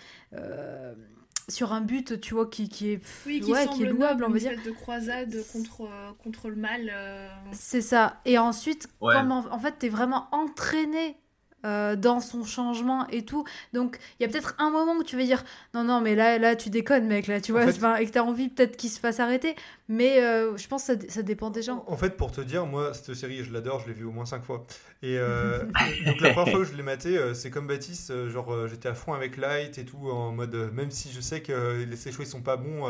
[1.49, 4.29] sur un but, tu vois, qui, qui est, oui, qui, ouais, qui est louable, on
[4.29, 4.51] va dire.
[4.65, 6.91] de croisade contre, euh, contre le mal.
[6.93, 7.29] Euh.
[7.53, 8.19] C'est ça.
[8.25, 11.17] Et ensuite, comme en, fait, t'es vraiment entraîné
[11.65, 13.43] euh, dans son changement et tout.
[13.73, 15.43] Donc, il y a peut-être un moment où tu vas dire
[15.73, 18.23] non, non, mais là, là, tu déconnes, mec, là, tu vois, et que tu as
[18.23, 19.55] envie peut-être qu'il se fasse arrêter.
[19.89, 21.83] Mais euh, je pense que ça, ça, dépend des gens.
[21.87, 24.25] En fait, pour te dire, moi, cette série, je l'adore, je l'ai vue au moins
[24.25, 24.67] cinq fois.
[25.01, 25.63] Et euh,
[26.05, 29.13] donc, la première fois que je l'ai maté, c'est comme Baptiste, genre, j'étais à fond
[29.13, 32.41] avec Light et tout, en mode, même si je sais que ses choix ils sont
[32.41, 32.85] pas bons,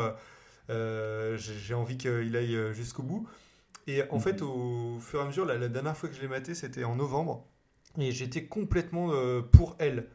[0.68, 3.26] j'ai envie qu'il aille jusqu'au bout.
[3.86, 4.20] Et en mhm.
[4.20, 6.84] fait, au fur et à mesure, la, la dernière fois que je l'ai maté, c'était
[6.84, 7.46] en novembre.
[7.98, 10.08] Et j'étais complètement euh, pour elle.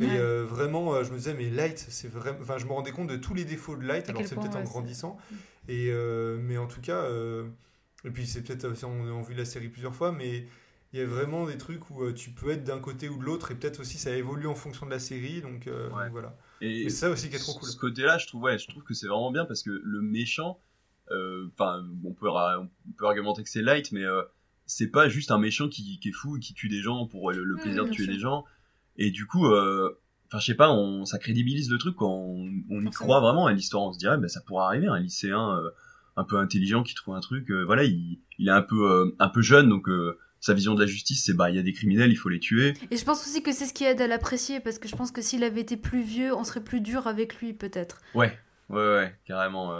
[0.00, 2.38] Et euh, vraiment, euh, je me disais, mais Light, c'est vraiment.
[2.40, 4.62] Enfin, je me rendais compte de tous les défauts de Light, alors c'est peut-être en
[4.62, 5.16] grandissant.
[5.68, 5.92] Et,
[6.40, 7.08] mais en tout cas,
[8.04, 10.46] et puis c'est peut-être aussi, on a vu la série plusieurs fois, mais
[10.92, 13.50] il y a vraiment des trucs où tu peux être d'un côté ou de l'autre,
[13.50, 15.68] et peut-être aussi ça évolue en fonction de la série, donc,
[16.10, 16.36] voilà.
[16.60, 17.68] Et, ça aussi qui est trop cool.
[17.68, 20.60] Ce côté-là, je trouve, ouais, je trouve que c'est vraiment bien parce que le méchant,
[21.10, 24.04] enfin, on, peut, on peut argumenter que c'est Light, mais
[24.66, 27.56] c'est pas juste un méchant qui, est fou et qui tue des gens pour le,
[27.56, 28.44] plaisir de tuer des gens.
[28.96, 32.82] Et du coup, euh, enfin, je sais pas, on, ça crédibilise le truc quand on,
[32.82, 33.84] y croit vraiment à l'histoire.
[33.84, 35.70] On se dirait, ben, ça pourrait arriver, un lycéen euh,
[36.16, 37.50] un peu intelligent qui trouve un truc.
[37.50, 39.88] Euh, voilà, il, est un peu, un peu jeune, donc
[40.40, 42.40] sa vision de la justice, c'est bah il y a des criminels, il faut les
[42.40, 42.74] tuer.
[42.90, 45.10] Et je pense aussi que c'est ce qui aide à l'apprécier parce que je pense
[45.10, 48.00] que s'il avait été plus vieux, on serait plus dur avec lui peut-être.
[48.14, 49.72] Ouais, ouais, ouais, carrément.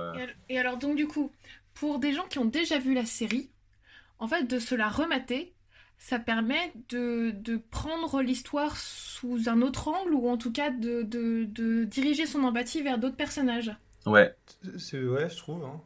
[0.49, 1.33] Et alors donc du coup,
[1.75, 3.51] pour des gens qui ont déjà vu la série,
[4.18, 5.55] en fait, de se la remater,
[5.98, 11.02] ça permet de, de prendre l'histoire sous un autre angle ou en tout cas de,
[11.02, 13.74] de, de diriger son empathie vers d'autres personnages.
[14.05, 14.35] Ouais.
[14.79, 15.64] C'est ouais, je trouve.
[15.64, 15.81] Hein.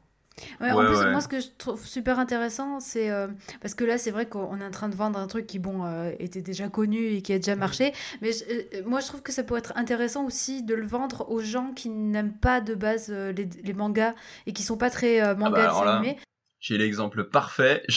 [0.61, 3.29] Ouais, en plus, moi, ce que je trouve super intéressant, c'est euh,
[3.61, 5.85] parce que là, c'est vrai qu'on est en train de vendre un truc qui, bon,
[5.85, 7.93] euh, était déjà connu et qui a déjà marché.
[8.23, 11.41] Mais euh, moi, je trouve que ça pourrait être intéressant aussi de le vendre aux
[11.41, 14.15] gens qui n'aiment pas de base les, les, mangas
[14.47, 16.17] et qui sont pas très ah mangas bah animés.
[16.61, 17.83] J'ai l'exemple parfait.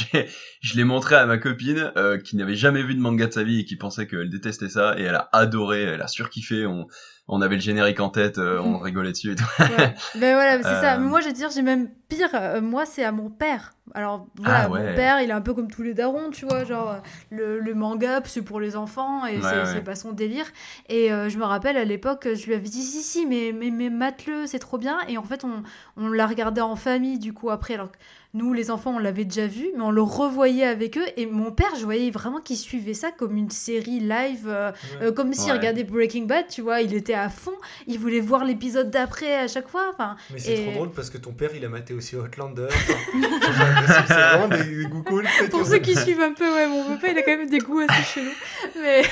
[0.62, 3.43] Je l'ai montré à ma copine euh, qui n'avait jamais vu de manga de sa
[3.43, 6.65] vie et qui pensait qu'elle détestait ça et elle a adoré, elle a surkiffé.
[6.65, 6.88] On,
[7.28, 9.46] on avait le générique en tête, euh, on rigolait dessus et tout.
[9.60, 9.96] Ouais.
[10.16, 10.98] ben voilà, c'est ça.
[10.98, 11.10] Mais euh.
[11.10, 12.30] moi, je veux dire, j'ai même pire.
[12.62, 13.74] moi, c'est à mon père.
[13.94, 16.64] Alors voilà, ah mon père, il est un peu comme tous les darons, tu vois,
[16.64, 20.46] genre le, le manga, c'est pour les enfants et c'est pas son délire.
[20.90, 23.90] Et je me rappelle à l'époque, je lui avais dit si si, mais mais, mais
[23.90, 24.98] mate-le, c'est trop bien.
[25.10, 25.64] Et en fait, on,
[25.98, 27.74] on l'a regardé en famille du coup après.
[27.74, 27.90] Alors
[28.36, 31.06] nous, les enfants, on l'avait déjà vu, mais on le revoyait avec eux.
[31.18, 34.72] Et mon père, je voyais vraiment qu'il suivait ça comme une série live, euh,
[35.04, 36.82] euh, comme s'il regardait Breaking Bad, tu vois.
[36.82, 37.56] Il était à fond.
[37.88, 39.91] Il voulait voir l'épisode d'après à chaque fois.
[39.93, 42.67] Enfin, mais c'est trop drôle parce que ton père, il a maté au aussi Outlander.
[44.08, 45.28] c'est vraiment des, goûts cool.
[45.49, 47.80] Pour ceux qui suivent un peu, ouais, mon papa, il a quand même des goûts
[47.80, 48.32] assez chelous.
[48.82, 49.04] Mais,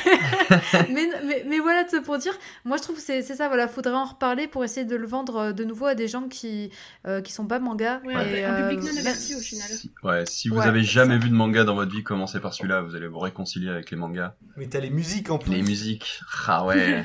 [0.90, 2.34] mais, mais, voilà, pour dire,
[2.66, 5.38] moi je trouve que c'est ça, voilà, faudrait en reparler pour essayer de le vendre
[5.38, 6.72] euh, de nouveau à des gens qui,
[7.08, 8.02] euh, qui sont pas manga.
[8.06, 9.70] Ouais, un public non averti au final.
[10.04, 12.96] ouais, si vous avez jamais vu de manga dans votre vie, commencez par celui-là, vous
[12.96, 14.34] allez vous réconcilier avec les mangas.
[14.58, 15.52] Mais t'as les musiques en plus.
[15.52, 17.04] Les musiques, ah ouais.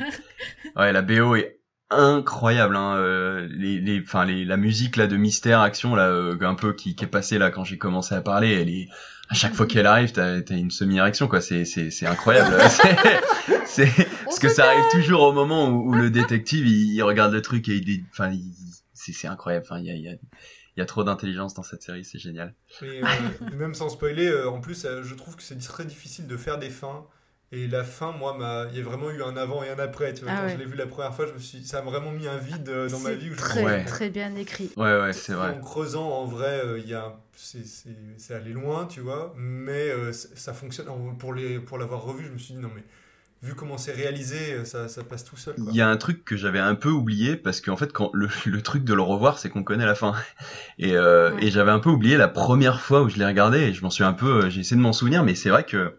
[0.77, 1.57] ouais, la BO est
[1.91, 6.37] incroyable hein, euh, les les enfin les la musique là de mystère action là euh,
[6.41, 8.89] un peu qui, qui est passée là quand j'ai commencé à parler elle est
[9.29, 11.41] à chaque fois qu'elle arrive t'as as une semi érection quoi.
[11.41, 12.57] C'est c'est c'est incroyable.
[13.67, 13.91] C'est
[14.25, 17.75] parce que ça arrive toujours au moment où, le détective il, regarde le truc et
[17.77, 18.33] il enfin
[18.95, 19.67] c'est c'est incroyable.
[19.69, 20.17] Enfin il y a, y a
[20.77, 22.55] il y a trop d'intelligence dans cette série, c'est génial.
[22.83, 23.03] Euh,
[23.55, 27.07] même sans spoiler, en plus, je trouve que c'est très difficile de faire des fins
[27.57, 28.37] et la fin, moi,
[28.71, 30.13] il y a vraiment eu un avant et un après.
[30.13, 31.81] Tu vois, ah quand je l'ai vu la première fois, je me suis, ça a
[31.81, 33.31] vraiment mis un vide euh, dans ma vie.
[33.31, 34.71] Où très, très bien écrit.
[34.77, 35.51] Ouais, ouais, c'est vrai.
[35.51, 40.13] En creusant, en vrai, euh, il y a, c'est allé loin, tu vois, mais euh,
[40.13, 40.87] ça fonctionne.
[41.19, 42.83] Pour les, pour l'avoir revu, je me suis dit non mais
[43.43, 45.55] vu comment c'est réalisé, ça, ça, passe tout seul.
[45.59, 48.29] Il y a un truc que j'avais un peu oublié parce qu'en fait, quand le,
[48.47, 50.15] le, truc de le revoir, c'est qu'on connaît la fin.
[50.79, 53.83] Et, et j'avais un peu oublié la première fois où je l'ai regardé et je
[53.83, 55.95] m'en suis un peu, j'ai essayé de m'en souvenir, mais c'est vrai que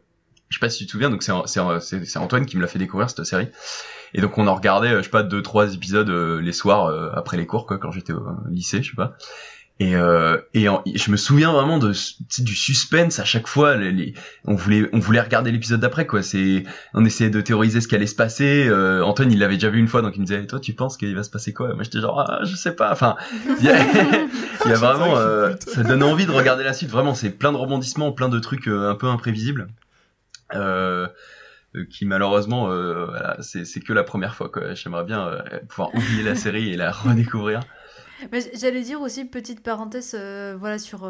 [0.50, 3.10] je sais pas si tu te souviens, donc c'est Antoine qui me l'a fait découvrir
[3.10, 3.48] cette série.
[4.14, 6.86] Et donc on en regardait, euh, je sais pas, deux trois épisodes euh, les soirs
[6.86, 9.18] euh, après les cours, quoi, quand j'étais au lycée, je sais pas.
[9.80, 11.94] Et, euh, et je me souviens vraiment de
[12.40, 13.76] du suspense à chaque fois.
[13.76, 16.24] Les, on voulait on voulait regarder l'épisode d'après quoi.
[16.24, 16.64] C'est
[16.96, 18.68] on essayait de théoriser ce qui allait se passer.
[18.68, 20.98] Euh, Antoine il l'avait déjà vu une fois donc il me disait toi tu penses
[20.98, 21.76] qu'il va se passer quoi?
[21.76, 22.92] Moi j'étais genre ah, je sais pas.
[22.92, 23.18] Enfin
[23.60, 23.78] il y a,
[24.66, 25.16] il y a vraiment
[25.60, 26.90] ça donne envie de regarder la suite.
[26.90, 29.68] Vraiment c'est plein de rebondissements, plein de trucs un peu imprévisibles.
[31.76, 34.52] Euh, qui malheureusement euh, voilà, c'est que la première fois.
[34.74, 37.62] J'aimerais bien euh, pouvoir oublier la série et la redécouvrir.
[38.54, 40.16] J'allais dire aussi petite parenthèse
[40.58, 41.10] voilà sur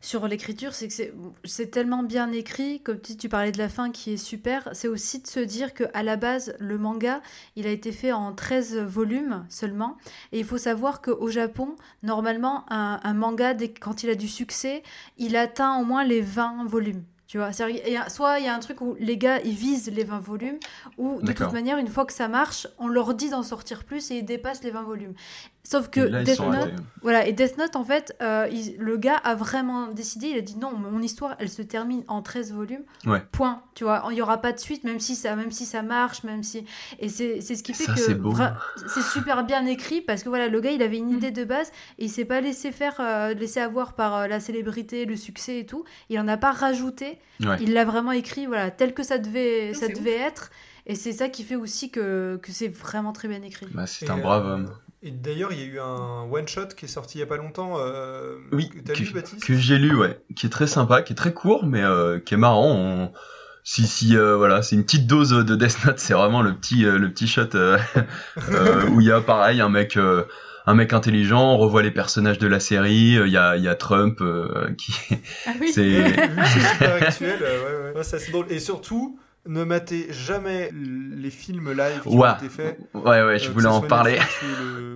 [0.00, 0.94] sur l'écriture, c'est que
[1.42, 4.86] c'est tellement bien écrit, comme tu, tu parlais de la fin qui est super, c'est
[4.86, 7.20] aussi de se dire que à la base, le manga,
[7.56, 9.96] il a été fait en 13 volumes seulement.
[10.30, 14.84] Et il faut savoir qu'au Japon, normalement, un manga, quand il a du succès,
[15.16, 17.02] il atteint au moins les 20 volumes.
[17.28, 17.70] Tu vois, soit
[18.38, 20.58] il y a un truc où les gars ils visent les 20 volumes,
[20.96, 24.10] ou de toute manière, une fois que ça marche, on leur dit d'en sortir plus
[24.10, 25.12] et ils dépassent les 20 volumes.
[25.64, 26.70] Sauf que Death Note,
[27.02, 30.56] voilà, et Death Note, en fait, euh, le gars a vraiment décidé, il a dit
[30.56, 32.84] non, mon histoire, elle se termine en 13 volumes.
[33.32, 33.62] Point.
[33.74, 36.22] Tu vois, il n'y aura pas de suite, même si ça, même si ça marche,
[36.24, 36.64] même si.
[37.00, 38.00] Et c'est ce qui fait que
[38.86, 41.70] c'est super bien écrit parce que voilà, le gars, il avait une idée de base
[41.98, 45.58] et il s'est pas laissé faire, euh, laisser avoir par euh, la célébrité, le succès
[45.58, 45.84] et tout.
[46.08, 47.18] Il en a pas rajouté.
[47.60, 50.50] Il l'a vraiment écrit, voilà, tel que ça devait, ça devait être.
[50.86, 53.66] Et c'est ça qui fait aussi que, que c'est vraiment très bien écrit.
[53.72, 54.70] Bah, c'est un brave homme.
[55.02, 57.26] Et d'ailleurs, il y a eu un one shot qui est sorti il y a
[57.26, 57.74] pas longtemps.
[57.78, 61.82] Euh, oui, que, j'ai lu, ouais, qui est très sympa, qui est très court, mais
[61.82, 63.12] euh, qui est marrant.
[63.62, 66.82] Si si euh, voilà, c'est une petite dose de Death Note, c'est vraiment le petit
[66.82, 67.50] le petit shot
[68.90, 69.96] où il y a pareil un mec
[70.66, 73.68] un mec intelligent, on revoit les personnages de la série, il y a il y
[73.68, 74.20] a Trump
[74.78, 74.94] qui
[75.46, 75.70] ah oui.
[75.70, 76.06] c'est
[76.72, 82.08] super actuel, ouais ouais, c'est drôle et surtout ne matez jamais les films live qui
[82.08, 82.78] ont été faits.
[82.94, 84.18] Ouais, ouais, je euh, voulais en parler.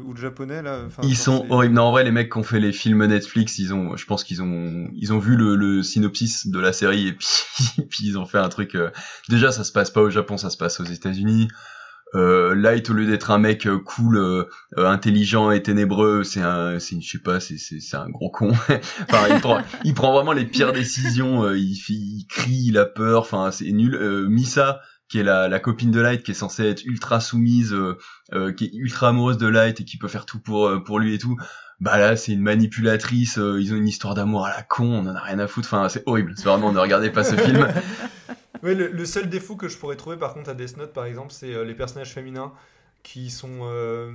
[0.04, 0.80] Ou le, japonais, là.
[1.02, 1.74] ils sont horribles.
[1.74, 4.24] Non, en vrai, les mecs qui ont fait les films Netflix, ils ont, je pense
[4.24, 7.26] qu'ils ont, ils ont vu le, synopsis de la série et puis,
[7.88, 8.74] puis ils ont fait un truc.
[8.74, 8.90] Euh,
[9.28, 11.48] déjà, ça se passe pas au Japon, ça se passe aux États-Unis.
[12.14, 14.44] Euh, Light au lieu d'être un mec euh, cool, euh,
[14.77, 18.51] intelligent et ténébreux, c'est un, c'est je sais pas, c'est c'est un gros con.
[19.11, 21.51] enfin, il prend, il prend vraiment les pires décisions.
[21.53, 23.22] il, il crie, il a peur.
[23.22, 23.98] Enfin, c'est nul.
[24.29, 27.77] Misa qui est la, la copine de Light, qui est censée être ultra soumise,
[28.57, 31.18] qui est ultra amoureuse de Light et qui peut faire tout pour pour lui et
[31.18, 31.37] tout.
[31.80, 33.37] Bah là, c'est une manipulatrice.
[33.37, 34.85] ils ont une histoire d'amour à la con.
[34.85, 35.68] On en a rien à foutre.
[35.72, 36.35] Enfin, c'est horrible.
[36.37, 37.66] C'est vraiment ne regardez pas ce film.
[38.62, 41.32] Ouais, le, seul défaut que je pourrais trouver par contre à Death Note par exemple,
[41.32, 42.52] c'est euh, les personnages féminins
[43.02, 43.61] qui sont.
[43.62, 44.12] Euh,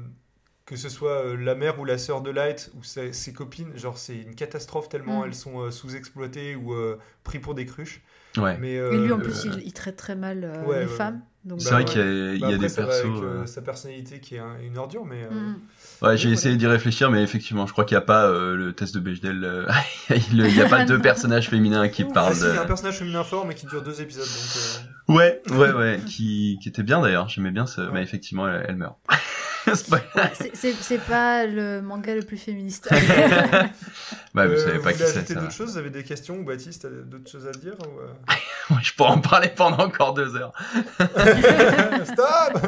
[0.65, 3.97] que ce soit euh, la mère ou la sœur de Light ou ses, copines, genre
[3.97, 5.25] c'est une catastrophe tellement mm.
[5.25, 6.75] elles sont sous-exploitées ou
[7.23, 8.01] pris pour des cruches.
[8.37, 8.57] Ouais.
[8.57, 11.21] Mais, Et lui en plus il, traite très mal les femmes.
[11.59, 13.05] C'est vrai qu'il y a, bah, des persos.
[13.05, 15.23] Avec, sa personnalité qui est une ordure, mais.
[15.29, 15.55] Mm.
[16.01, 18.73] Ouais, j'ai essayé d'y réfléchir, mais effectivement, je crois qu'il n'y a pas euh, le
[18.73, 19.43] test de Bechdel.
[19.43, 19.67] Euh,
[20.31, 22.35] il n'y a pas deux personnages féminins qui parlent.
[22.35, 24.23] Il y a un personnage féminin fort, mais qui dure deux épisodes.
[24.23, 25.13] Donc, euh.
[25.13, 27.29] Ouais, ouais, ouais, qui, qui était bien d'ailleurs.
[27.29, 27.81] J'aimais bien ce.
[27.81, 28.97] Mais effectivement, elle, meurt.
[30.53, 32.89] c'est pas le manga le plus féministe.
[34.33, 35.33] bah, vous savez pas qui c'est.
[35.33, 35.71] d'autres choses?
[35.71, 37.75] Vous avez des questions ou Baptiste, a d'autres choses à dire
[38.81, 40.53] Je pourrais en parler pendant encore deux heures.
[42.05, 42.67] Stop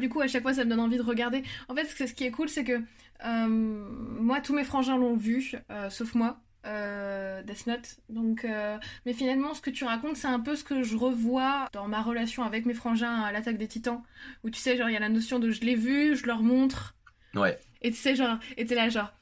[0.00, 1.42] du coup, à chaque fois, ça me donne envie de regarder.
[1.68, 2.80] En fait, ce qui est cool, c'est que
[3.24, 5.54] moi, tous mes frangins l'ont vu,
[5.90, 7.96] sauf moi euh, Death Note.
[8.08, 8.76] Donc, euh,
[9.06, 12.02] mais finalement, ce que tu racontes, c'est un peu ce que je revois dans ma
[12.02, 14.02] relation avec mes frangins à l'attaque des titans.
[14.44, 16.42] Où tu sais, genre, il y a la notion de je l'ai vu, je leur
[16.42, 16.94] montre.
[17.34, 17.58] Ouais.
[17.82, 19.12] Et tu sais, genre, et t'es là, genre,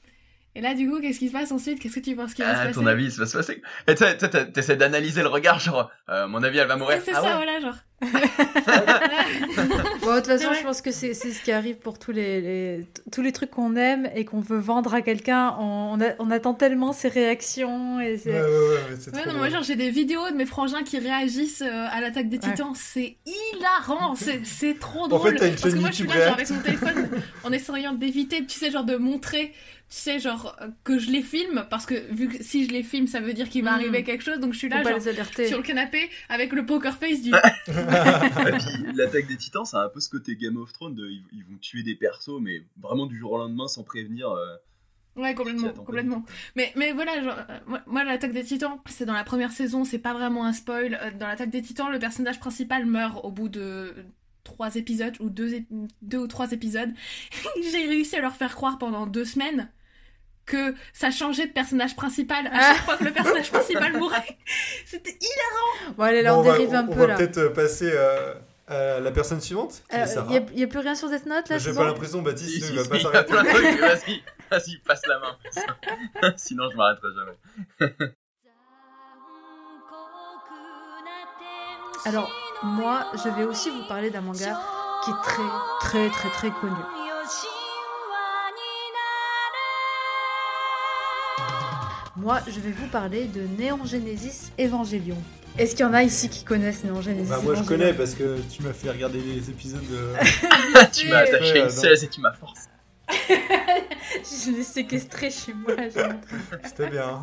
[0.57, 1.79] et là, du coup, qu'est-ce qui se passe ensuite?
[1.79, 3.63] Qu'est-ce que tu penses qu'il va se passer À ton avis, il va se passer?
[3.87, 4.05] Et tu
[4.59, 7.01] essaies d'analyser le regard, genre, euh, mon avis, elle va mourir.
[7.05, 7.77] c'est ah ça, voilà, genre.
[8.03, 13.23] bon, de toute façon, je pense que c'est ce qui arrive pour tous les, tous
[13.23, 15.57] les trucs qu'on aime et qu'on veut vendre à quelqu'un.
[15.59, 17.99] On, on, attend tellement ses réactions.
[18.01, 18.81] Et ouais, ouais, ouais,
[19.15, 22.29] ouais non, moi, genre, j'ai des vidéos de mes frangins qui réagissent euh, à l'attaque
[22.29, 22.75] des titans.
[22.75, 23.17] C'est
[23.55, 24.15] hilarant.
[24.15, 25.21] C'est trop drôle.
[25.21, 27.09] En fait, t'as une chaîne Parce que moi, je suis là, genre, avec mon téléphone,
[27.45, 29.55] en essayant d'éviter, tu sais, genre, de montrer
[29.89, 33.07] tu sais, genre, que je les filme, parce que vu que si je les filme,
[33.07, 33.75] ça veut dire qu'il va hmm.
[33.75, 37.23] arriver quelque chose, donc je suis là, genre, sur le canapé, avec le poker face
[37.23, 37.31] du.
[38.95, 41.85] l'attaque des titans, c'est un peu ce côté Game of Thrones, de, ils, vont tuer
[41.85, 44.29] des persos, mais vraiment du jour au lendemain, sans prévenir.
[44.29, 44.57] Euh,
[45.15, 46.25] ouais, complètement, complètement.
[46.57, 50.01] Mais, mais voilà, genre, euh, moi, l'attaque des titans, c'est dans la première saison, c'est
[50.01, 50.99] pas vraiment un spoil.
[51.01, 53.95] Euh, dans l'attaque des titans, le personnage principal meurt au bout de
[54.43, 55.65] trois épisodes ou deux,
[56.03, 56.93] deux ou trois épisodes.
[57.71, 59.71] J'ai réussi à leur faire croire pendant deux semaines
[60.47, 64.39] que ça changeait de personnage principal à chaque fois que le personnage principal mourait.
[64.87, 65.95] C'était hilarant.
[65.97, 67.03] Bon, allez, là, on, dérive un peu.
[67.03, 68.35] On va peut-être euh, passer euh,
[68.69, 69.83] à la personne suivante.
[69.93, 72.77] Il euh, n'y a, plus rien sur Death Note là J'ai pas l'impression, Baptiste, il,
[72.77, 73.33] va pas s'arrêter.
[73.33, 76.33] Vas-y, vas-y, passe la main.
[76.37, 78.07] Sinon, je m'arrêterai jamais.
[82.05, 82.31] Alors,
[82.63, 84.61] moi, je vais aussi vous parler d'un manga
[85.05, 85.43] qui est très,
[85.81, 86.73] très, très, très connu.
[92.27, 95.17] Moi, je vais vous parler de Néon Genesis Evangelion.
[95.57, 98.15] Est-ce qu'il y en a ici qui connaissent Néon Genesis bah, Moi, je connais parce
[98.15, 100.13] que tu m'as fait regarder les épisodes de.
[100.93, 102.63] tu m'as attaché une 16 et tu m'as forcé.
[103.09, 105.75] Je l'ai séquestré chez moi.
[106.65, 107.23] C'était bien.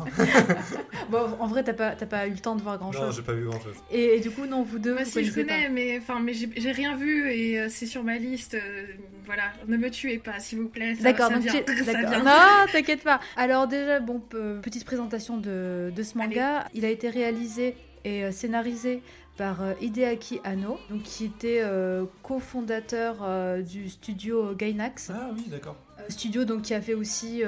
[1.10, 3.02] bon, en vrai, t'as pas, pas eu le temps de voir grand chose.
[3.02, 3.74] Non, j'ai pas vu grand chose.
[3.90, 4.94] Et, du coup, non, vous deux.
[4.94, 8.16] Moi, si je connais, mais enfin, mais j'ai rien vu et euh, c'est sur ma
[8.16, 8.54] liste.
[8.54, 8.86] Euh,
[9.26, 10.94] voilà, ne me tuez pas, s'il vous plaît.
[10.94, 11.44] D'accord, donc
[11.86, 12.24] D'accord.
[12.24, 13.20] Non, t'inquiète pas.
[13.36, 14.20] Alors déjà, bon,
[14.62, 16.66] petite présentation de, de ce manga.
[16.74, 19.02] Il a été réalisé et euh, scénarisé
[19.36, 25.10] par euh, Hideaki Anno, donc qui était euh, cofondateur euh, du studio Gainax.
[25.12, 25.76] Ah oui, d'accord.
[26.08, 27.42] studio donc qui a fait aussi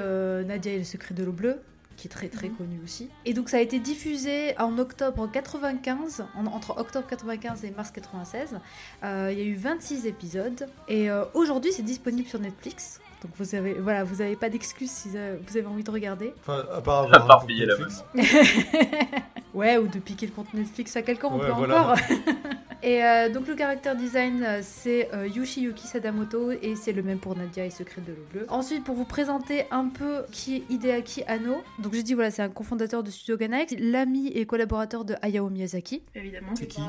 [0.45, 1.61] Nadia et le secret de l'eau bleue
[1.95, 2.55] qui est très très mhm.
[2.55, 3.09] connu aussi.
[3.25, 8.59] Et donc ça a été diffusé en octobre 95, entre octobre 95 et mars 96.
[9.03, 12.99] il y a eu 26 épisodes et aujourd'hui c'est disponible sur Netflix.
[13.23, 16.33] Donc vous avez voilà, vous avez pas d'excuses si vous avez envie de regarder.
[16.39, 17.77] Enfin, à part avoir à la
[19.57, 21.95] Ouais, ou de piquer le compte Netflix à quelqu'un, on peut encore.
[22.83, 27.17] et euh, donc le caractère design, euh, c'est euh, Yuki Sadamoto et c'est le même
[27.17, 28.45] pour Nadia et Secret de l'eau bleue.
[28.49, 32.43] Ensuite, pour vous présenter un peu qui est Hideaki Anno, donc j'ai dit voilà, c'est
[32.43, 36.03] un cofondateur de Studio Gainax, l'ami et collaborateur de Hayao Miyazaki.
[36.13, 36.53] Évidemment.
[36.53, 36.81] C'est qui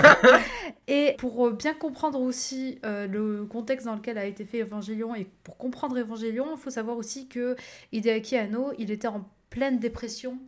[0.86, 5.29] Et pour euh, bien comprendre aussi le contexte dans lequel a été fait Evangelion et
[5.44, 7.56] pour comprendre Evangelion, il faut savoir aussi que
[7.92, 10.38] Hideaki Anno, il était en pleine dépression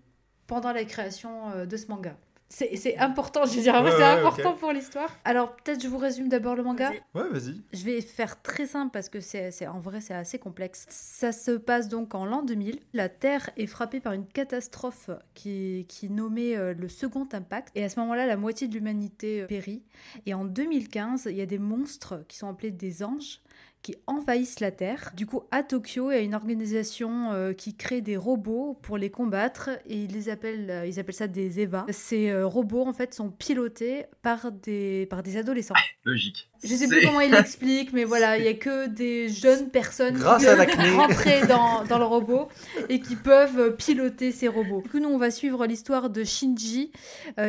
[0.47, 2.17] pendant la création euh, de ce manga.
[2.55, 5.09] C'est important, je veux dire, c'est important pour l'histoire.
[5.25, 6.91] Alors, peut-être je vous résume d'abord le manga.
[7.15, 7.63] Ouais, vas-y.
[7.73, 10.85] Je vais faire très simple parce que c'est en vrai, c'est assez complexe.
[10.91, 12.79] Ça se passe donc en l'an 2000.
[12.93, 17.71] La Terre est frappée par une catastrophe qui, qui est nommée euh, le Second Impact.
[17.75, 19.83] Et à ce moment-là, la moitié de l'humanité euh, périt.
[20.27, 23.41] Et en 2015, il y a des monstres qui sont appelés des anges
[23.83, 25.11] qui envahissent la Terre.
[25.17, 28.97] Du coup, à Tokyo, il y a une organisation euh, qui crée des robots pour
[28.97, 31.87] les combattre et ils les appellent, euh, ils appellent ça des EVA.
[31.91, 35.75] Ces euh, robots, en fait, sont pilotés par des, par des adolescents.
[36.05, 36.49] Logique.
[36.63, 40.15] Je sais plus comment il l'explique, mais voilà, il y a que des jeunes personnes
[40.15, 42.49] Grâce qui peuvent rentrer dans, dans le robot
[42.89, 44.83] et qui peuvent piloter ces robots.
[44.83, 46.93] Du coup, nous, on va suivre l'histoire de Shinji,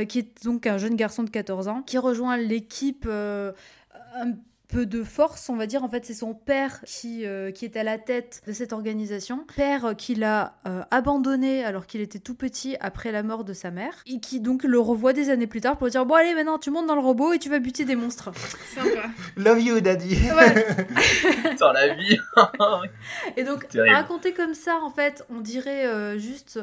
[0.09, 4.33] qui est donc un jeune garçon de 14 ans, qui rejoint l'équipe un
[4.73, 5.83] peu de force, on va dire.
[5.83, 9.45] En fait, c'est son père qui, euh, qui est à la tête de cette organisation.
[9.55, 13.69] Père qu'il a euh, abandonné alors qu'il était tout petit après la mort de sa
[13.69, 13.93] mère.
[14.07, 16.71] Et qui donc le revoit des années plus tard pour dire Bon, allez, maintenant tu
[16.71, 18.31] montes dans le robot et tu vas buter des monstres.
[18.73, 19.09] Sympa.
[19.37, 20.17] Love you, daddy.
[21.59, 22.17] dans la vie.
[23.37, 26.59] et donc, raconter comme ça, en fait, on dirait euh, juste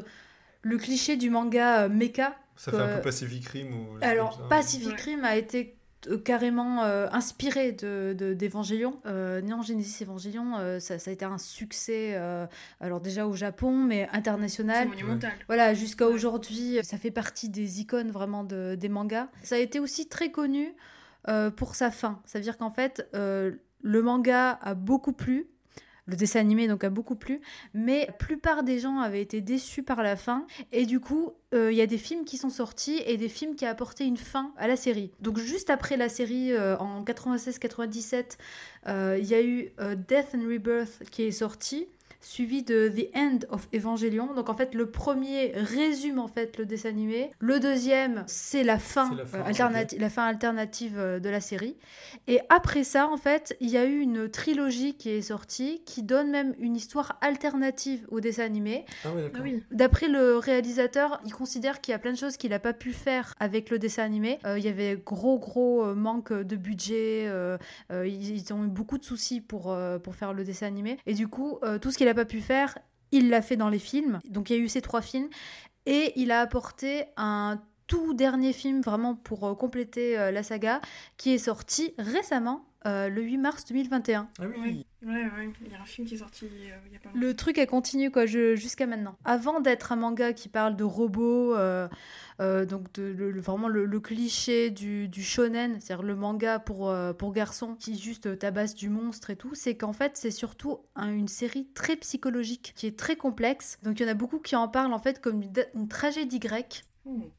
[0.62, 2.34] le cliché du manga mecha.
[2.56, 3.98] Ça fait un peu Pacific Rim ou.
[4.02, 5.79] Alors, Pacific Rim a été euh,
[6.24, 9.00] carrément euh, inspiré de, d'Evangélion.
[9.06, 12.18] Euh, Néon Genesis Evangelion, euh, ça, ça, a été un succès,
[12.80, 14.88] alors déjà au Japon, mais international.
[14.88, 15.32] monumental.
[15.46, 19.28] Voilà, jusqu'à aujourd'hui, ça fait partie des icônes vraiment de, des mangas.
[19.42, 20.74] Ça a été aussi très connu
[21.56, 22.20] pour sa fin.
[22.24, 25.48] Ça veut dire qu'en fait, le manga a beaucoup plu,
[26.06, 27.40] le dessin animé donc a beaucoup plu,
[27.74, 30.46] mais la plupart des gens avaient été déçus par la fin.
[30.72, 33.64] Et du coup il y a des films qui sont sortis et des films qui
[33.64, 35.10] ont apporté une fin à la série.
[35.20, 38.36] Donc juste après la série en 96-97,
[38.86, 39.70] il y a eu
[40.08, 41.88] Death and Rebirth qui est sorti
[42.20, 44.34] suivi de The End of Evangelion.
[44.34, 47.30] Donc en fait, le premier résume en fait le dessin animé.
[47.38, 51.40] Le deuxième, c'est la fin, la fin, euh, alternative, la fin alternative euh, de la
[51.40, 51.76] série.
[52.26, 56.02] Et après ça, en fait, il y a eu une trilogie qui est sortie qui
[56.02, 58.84] donne même une histoire alternative au dessin animé.
[59.04, 59.08] Ah
[59.42, 62.72] oui, D'après le réalisateur, il considère qu'il y a plein de choses qu'il n'a pas
[62.72, 64.38] pu faire avec le dessin animé.
[64.44, 67.30] Euh, il y avait gros gros manque de budget.
[67.90, 70.98] ils, ils, ont eu beaucoup de soucis pour, pour faire le dessin animé.
[71.06, 72.78] Et du coup, tout ce qu'il pas pu faire,
[73.12, 74.20] il l'a fait dans les films.
[74.28, 75.28] Donc il y a eu ces trois films.
[75.86, 80.80] Et il a apporté un tout dernier film vraiment pour euh, compléter euh, la saga
[81.16, 84.28] qui est sorti récemment euh, le 8 mars 2021.
[84.38, 84.86] Ah oui.
[85.02, 87.34] Ouais, ouais, il y a un film qui est sorti il y a pas Le
[87.34, 89.16] truc a continué quoi jusqu'à maintenant.
[89.24, 91.54] Avant d'être un manga qui parle de robots,
[92.38, 98.38] donc de, vraiment le, cliché du, shonen, c'est-à-dire le manga pour, pour garçons qui juste
[98.38, 102.86] tabasse du monstre et tout, c'est qu'en fait c'est surtout une série très psychologique qui
[102.86, 103.78] est très complexe.
[103.82, 105.42] Donc il y en a beaucoup qui en parlent en fait comme
[105.74, 106.84] une tragédie grecque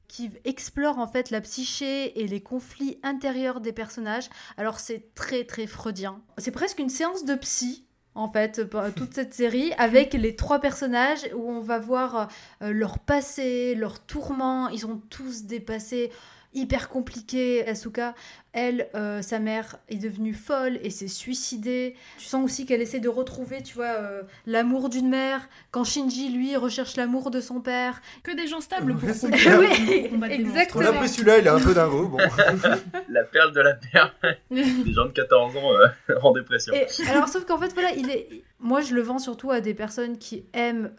[0.08, 4.30] qui explore en fait la psyché et les conflits intérieurs des personnages.
[4.58, 6.22] Alors c'est très très freudien.
[6.38, 8.62] C'est presque une séance de psy en fait,
[8.96, 12.30] toute cette série, avec les trois personnages où on va voir
[12.62, 14.68] euh, leur passé, leurs tourments.
[14.70, 16.12] Ils ont tous des passés
[16.54, 17.68] hyper compliqué.
[17.68, 18.14] Asuka,
[18.54, 21.96] elle, euh, sa mère est devenue folle et s'est suicidée.
[22.18, 25.48] Tu sens aussi qu'elle essaie de retrouver, tu vois, euh, l'amour d'une mère.
[25.72, 28.02] Quand Shinji, lui, recherche l'amour de son père.
[28.24, 30.84] Que des gens stables pour oui, exactement.
[30.84, 32.08] On a pris celui-là, il est un peu dingo.
[32.08, 32.18] Bon.
[33.10, 34.12] la perle de la perle.
[34.52, 36.74] des gens de 14 ans euh, en dépression.
[37.10, 38.44] alors, sauf qu'en fait, voilà, il est.
[38.60, 40.92] Moi, je le vends surtout à des personnes qui aiment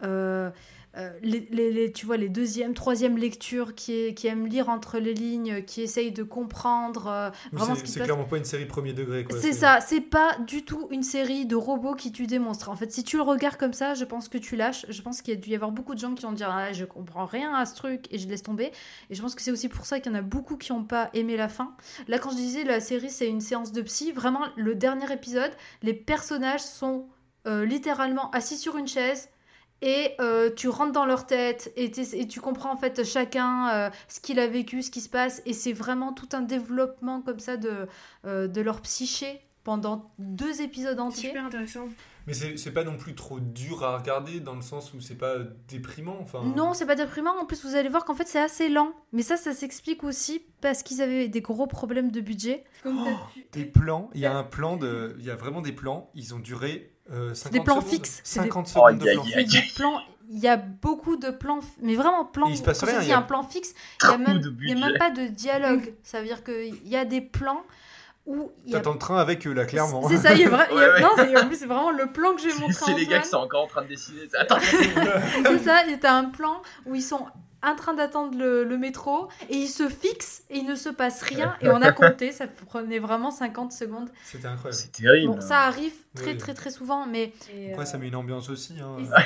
[0.95, 5.15] euh, les, les, tu vois, les deuxième, troisième lectures qui, qui aiment lire entre les
[5.15, 8.93] lignes, qui essayent de comprendre euh, vraiment ce qui C'est clairement pas une série premier
[8.93, 9.25] degré.
[9.31, 12.69] C'est ça, c'est pas du tout une série de robots qui tuent des monstres.
[12.69, 14.85] En fait, si tu le regardes comme ça, je pense que tu lâches.
[14.87, 16.71] Je pense qu'il y a dû y avoir beaucoup de gens qui vont dire ah,
[16.73, 18.71] je comprends rien à ce truc et je laisse tomber.
[19.09, 20.83] Et je pense que c'est aussi pour ça qu'il y en a beaucoup qui n'ont
[20.83, 21.75] pas aimé la fin.
[22.07, 25.51] Là, quand je disais la série c'est une séance de psy, vraiment le dernier épisode,
[25.81, 27.07] les personnages sont
[27.47, 29.29] euh, littéralement assis sur une chaise
[29.83, 33.89] et euh, tu rentres dans leur tête et, et, tu comprends en fait chacun euh,
[34.07, 37.39] ce qu'il a vécu, ce qui se passe et c'est vraiment tout un développement comme
[37.39, 37.87] ça de,
[38.25, 41.29] euh, de leur psyché pendant deux épisodes entiers.
[41.29, 41.89] Super intéressant.
[42.27, 45.39] Mais c'est pas non plus trop dur à regarder dans le sens où c'est pas
[45.67, 46.17] déprimant.
[46.21, 46.41] Enfin...
[46.55, 47.31] Non, c'est pas déprimant.
[47.37, 48.93] En plus, vous allez voir qu'en fait, c'est assez lent.
[49.11, 52.63] Mais ça, ça s'explique aussi parce qu'ils avaient des gros problèmes de budget.
[52.85, 52.91] Oh,
[53.51, 54.09] des plans.
[54.13, 55.17] Il y a un plan de.
[55.19, 56.09] Il y a vraiment des plans.
[56.13, 58.21] Ils ont duré euh, des plans fixes.
[58.23, 60.01] 50 secondes de plans.
[60.29, 62.47] Il y a beaucoup de plans, mais vraiment plans.
[62.47, 63.01] Il se passe rien.
[63.01, 63.73] Il y a un plan fixe.
[64.01, 65.93] Il n'y a, même, a même pas de dialogue.
[66.03, 67.63] Ça veut dire qu'il y a des plans
[68.25, 68.51] où.
[68.71, 70.07] T'attends le train avec eux là, clairement.
[70.07, 71.09] C'est ça, il y a, Non,
[71.41, 72.73] en plus, c'est vraiment le plan que j'ai montré.
[72.85, 74.21] C'est les gars qui sont encore en train de dessiner.
[74.39, 74.59] Attends.
[74.61, 77.27] c'est ça, il y a un plan où ils sont
[77.63, 81.55] en train d'attendre le, métro et il se fixe et il ne se passe rien
[81.61, 84.09] et on a compté, ça prenait vraiment 50 secondes.
[84.25, 84.81] C'était incroyable.
[84.81, 85.33] C'est terrible.
[85.35, 87.33] Bon, ça arrive très très très souvent, mais...
[87.71, 88.75] Après, ça met une ambiance aussi.
[88.81, 88.97] Hein.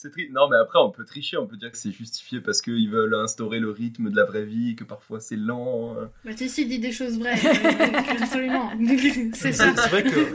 [0.00, 2.88] C'est Non, mais après, on peut tricher, on peut dire que c'est justifié parce qu'ils
[2.88, 5.96] veulent instaurer le rythme de la vraie vie, que parfois c'est lent.
[5.98, 6.08] Hein.
[6.24, 7.34] Bah, si, dit des choses vraies.
[8.22, 8.70] absolument.
[9.34, 9.74] c'est ça.
[9.74, 10.32] C'est vrai que.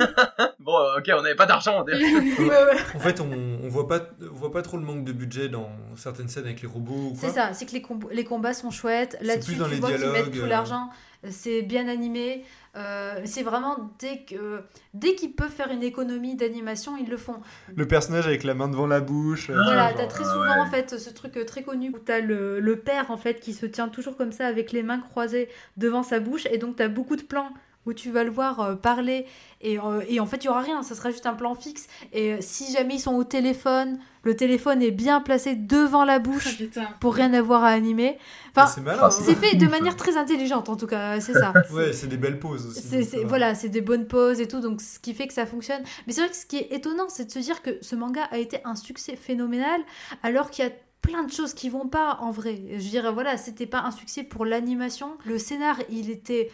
[0.60, 1.80] bon, ok, on n'avait pas d'argent.
[1.80, 6.30] en fait, on, voit pas, on voit pas trop le manque de budget dans certaines
[6.30, 7.14] scènes avec les robots.
[7.16, 9.18] C'est ça, c'est que les, les combats sont chouettes.
[9.22, 10.48] Là-dessus, tu vois qu'ils mettent tout euh.
[10.48, 10.90] l'argent.
[11.30, 12.44] C'est bien animé.
[12.76, 14.62] Euh, c'est vraiment dès que
[14.94, 17.38] dès qu'ils peuvent faire une économie d'animation, ils le font.
[17.76, 19.50] Le personnage avec la main devant la bouche.
[19.50, 22.60] Euh, voilà, t'as très souvent en fait ce truc euh, très connu où t'as le,
[22.60, 26.02] le père en fait qui se tient toujours comme ça avec les mains croisées devant
[26.02, 27.52] sa bouche et donc t'as beaucoup de plans
[27.86, 29.26] où tu vas le voir parler
[29.62, 29.80] et,
[30.10, 32.72] et, en fait il y aura rien, ça sera juste un plan fixe et si
[32.72, 37.14] jamais ils sont au téléphone le téléphone est bien placé devant la bouche ah, pour
[37.14, 38.18] rien avoir à animer.
[38.56, 38.68] Enfin,
[39.12, 41.54] c'est fait de manière très intelligente en tout cas, c'est ça.
[41.72, 43.18] ouais, c'est des belles poses aussi.
[43.26, 45.82] voilà, c'est des bonnes poses et tout, donc ce qui fait que ça fonctionne.
[46.08, 48.24] Mais c'est vrai que ce qui est étonnant, c'est de se dire que ce manga
[48.32, 49.82] a été un succès phénoménal
[50.24, 50.72] alors qu'il y a
[51.02, 52.62] plein de choses qui vont pas en vrai.
[52.70, 55.18] Je veux dire, voilà, c'était pas un succès pour l'animation.
[55.26, 56.50] Le scénar, il était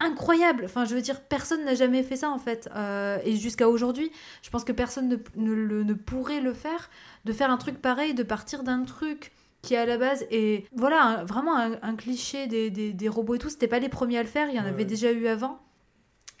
[0.00, 0.64] incroyable.
[0.64, 2.68] Enfin, je veux dire, personne n'a jamais fait ça en fait.
[2.74, 4.10] Euh, et jusqu'à aujourd'hui,
[4.42, 6.90] je pense que personne ne, ne, pourrait le faire.
[7.24, 9.32] De faire un truc pareil, de partir d'un truc
[9.62, 13.50] qui à la base est voilà vraiment un, cliché des, des, des, robots et tout.
[13.50, 15.60] C'était pas les premiers à le faire, il y en avait déjà eu avant.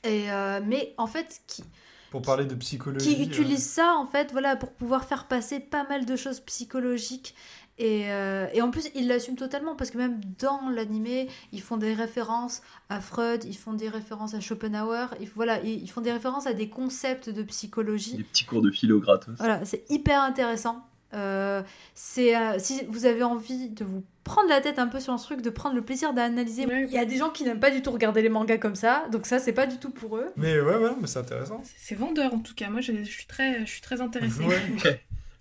[0.04, 1.62] Et euh, mais en fait, qui
[2.10, 3.14] pour parler de psychologie.
[3.14, 7.34] Qui utilise ça en fait, voilà, pour pouvoir faire passer pas mal de choses psychologiques.
[7.80, 11.78] Et, euh, et en plus, ils l'assument totalement parce que même dans l'animé, ils font
[11.78, 12.60] des références
[12.90, 16.52] à Freud, ils font des références à Schopenhauer, ils, voilà, ils, font des références à
[16.52, 18.18] des concepts de psychologie.
[18.18, 19.34] Des petits cours de philo gratos.
[19.38, 20.84] Voilà, c'est hyper intéressant.
[21.14, 21.62] Euh,
[21.94, 25.16] c'est euh, si vous avez envie de vous prendre la tête un peu sur un
[25.16, 26.66] truc, de prendre le plaisir d'analyser.
[26.70, 29.06] Il y a des gens qui n'aiment pas du tout regarder les mangas comme ça,
[29.10, 30.30] donc ça c'est pas du tout pour eux.
[30.36, 31.62] Mais ouais, ouais, mais c'est intéressant.
[31.78, 32.68] C'est vendeur en tout cas.
[32.68, 34.44] Moi je, suis très, je suis très intéressée.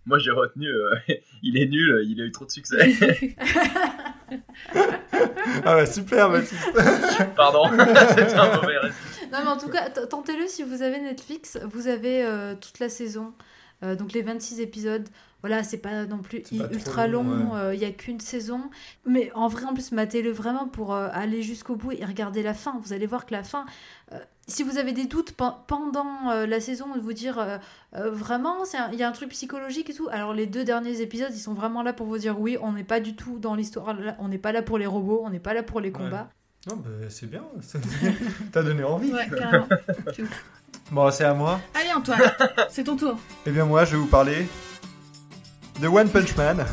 [0.05, 0.95] Moi j'ai retenu, euh,
[1.43, 2.77] il est nul, il a eu trop de succès.
[5.65, 6.71] ah ouais, super Baptiste.
[7.35, 8.75] Pardon, c'est un mauvais
[9.31, 12.25] Non mais en tout cas, tentez-le si vous avez Netflix, vous avez
[12.59, 13.33] toute la saison.
[13.81, 15.07] donc les 26 épisodes,
[15.41, 18.69] voilà, c'est pas non plus ultra long, euh, il y a qu'une saison.
[19.05, 22.53] Mais en vrai, en plus, matez-le vraiment pour euh, aller jusqu'au bout et regarder la
[22.53, 22.77] fin.
[22.83, 23.65] Vous allez voir que la fin,
[24.11, 27.59] euh, si vous avez des doutes pendant la saison, de vous dire
[27.93, 28.57] vraiment,
[28.91, 30.09] il y a un truc psychologique et tout.
[30.11, 32.83] Alors, les deux derniers épisodes, ils sont vraiment là pour vous dire oui, on n'est
[32.83, 35.53] pas du tout dans l'histoire, on n'est pas là pour les robots, on n'est pas
[35.53, 36.29] là pour les combats.
[36.67, 37.43] Non, bah, c'est bien,
[38.51, 39.13] t'as donné envie.
[39.13, 39.67] Ouais, carrément.
[40.91, 41.61] bon, c'est à moi.
[41.73, 42.19] Allez, Antoine,
[42.69, 43.17] c'est ton tour.
[43.45, 44.47] Eh bien, moi, je vais vous parler
[45.81, 46.65] The One Punch Man.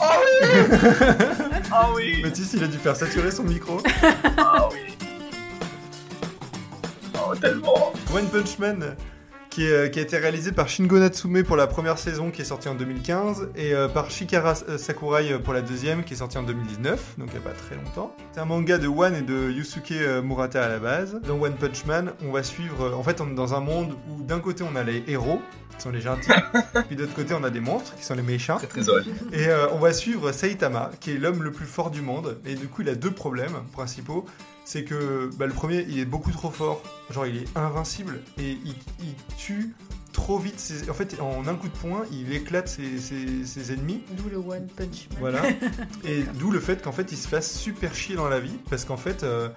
[0.00, 0.46] oui
[1.72, 2.22] Oh oui.
[2.22, 3.80] Mathis, il a dû faire saturer son micro.
[4.38, 4.96] Oh oui.
[7.14, 7.92] Oh tellement.
[8.12, 8.96] One Punch Man
[9.50, 12.46] qui, euh, qui, a été réalisé par Shingo Natsume pour la première saison qui est
[12.46, 16.38] sortie en 2015 et euh, par Shikara euh, Sakurai pour la deuxième qui est sortie
[16.38, 18.14] en 2019, donc il n'y a pas très longtemps.
[18.32, 19.92] C'est un manga de One et de Yusuke
[20.22, 21.20] Murata à la base.
[21.26, 24.22] Dans One Punch Man, on va suivre, en fait on est dans un monde où
[24.22, 25.40] d'un côté on a les héros,
[25.76, 26.30] qui sont les gentils,
[26.86, 28.58] puis d'autre côté on a des monstres, qui sont les méchants.
[28.58, 28.80] Très,
[29.32, 32.68] et on va suivre Saitama, qui est l'homme le plus fort du monde, et du
[32.68, 34.24] coup il a deux problèmes principaux
[34.70, 36.80] c'est que bah, le premier, il est beaucoup trop fort.
[37.10, 38.74] Genre, il est invincible et il,
[39.40, 39.74] tue
[40.12, 40.72] trop vite.
[40.88, 44.02] En fait, en un coup de poing, il éclate ses, ennemis.
[44.12, 45.18] D'où le One Punch Man.
[45.20, 45.42] Voilà.
[46.04, 48.58] et d'où le fait qu'en fait, il se fasse super chier dans la vie.
[48.68, 49.48] Parce qu'en fait, euh,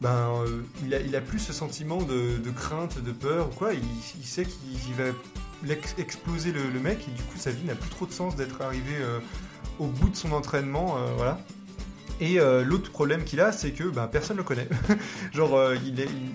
[0.00, 3.70] ben, euh, il, a, il a plus ce sentiment de, crainte, de peur ou quoi.
[3.72, 5.04] Il, sait qu'il va
[5.98, 8.96] exploser le, mec et du coup, sa vie n'a plus trop de sens d'être arrivé
[9.00, 9.20] euh,
[9.78, 10.96] au bout de son entraînement.
[11.16, 11.38] voilà.
[12.20, 14.68] Et l'autre problème qu'il a, c'est que ben, personne ne le connaît.
[15.32, 16.30] Genre, il, est, il,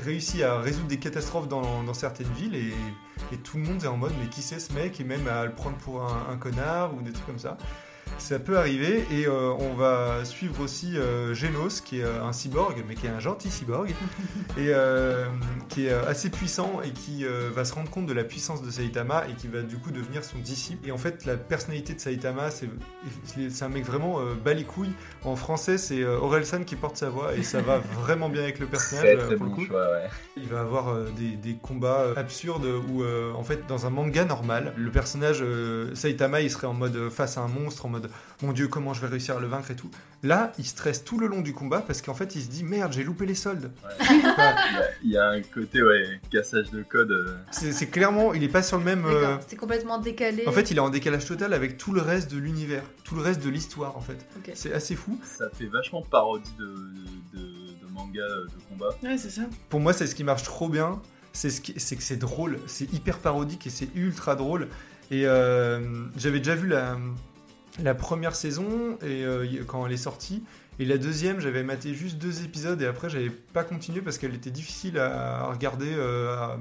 [0.00, 2.72] réussit à résoudre des catastrophes dans, certaines villes et,
[3.44, 5.00] tout le monde est en mode mais qui c'est ce mec?
[5.00, 7.56] Et même à le prendre pour un connard ou des trucs comme ça
[8.18, 12.32] ça peut arriver et euh, on va suivre aussi euh, Genos qui est euh, un
[12.32, 13.94] cyborg mais qui est un gentil cyborg
[14.58, 14.72] et
[15.68, 19.24] qui est assez puissant et qui va se rendre compte de la puissance de Saitama
[19.28, 22.50] et qui va du coup devenir son disciple et en fait la personnalité de Saitama
[22.50, 24.92] c'est un mec vraiment bas les couilles
[25.24, 28.66] en français c'est Orelsan qui porte sa voix et ça va vraiment bien avec le
[28.66, 29.62] personnage pour le coup.
[29.62, 30.08] ouais.
[30.36, 34.90] il va avoir des, des, combats absurdes où en fait dans un manga normal le
[34.90, 35.44] personnage
[35.94, 37.95] Saitama il serait en mode face à un monstre en mode
[38.42, 39.90] mon dieu, comment je vais réussir à le vaincre et tout.
[40.22, 42.92] Là, il stresse tout le long du combat parce qu'en fait, il se dit merde,
[42.92, 43.70] j'ai loupé les soldes.
[45.02, 47.10] il, y a, un côté, ouais, cassage de code.
[47.10, 47.36] Euh.
[47.50, 49.04] C'est clairement, il est pas sur le même.
[49.06, 50.44] Euh, c'est complètement décalé.
[50.46, 53.22] En fait, il est en décalage total avec tout le reste de l'univers, tout le
[53.22, 54.26] reste de l'histoire en fait.
[54.54, 55.18] C'est assez fou.
[55.24, 56.74] Ça fait vachement parodie de,
[57.38, 58.90] de, manga de combat.
[59.02, 59.42] Ouais, c'est ça.
[59.68, 61.00] Pour moi, c'est ce qui marche trop bien.
[61.32, 64.68] C'est ce que c'est drôle, c'est hyper parodique et c'est ultra drôle.
[65.10, 65.80] Et euh,
[66.16, 66.96] j'avais déjà vu la,
[67.82, 70.42] la première saison et euh, quand elle est sortie.
[70.78, 74.34] Et la deuxième j'avais maté juste deux épisodes et après j'avais pas continué parce qu'elle
[74.34, 76.54] était difficile à, regarder euh,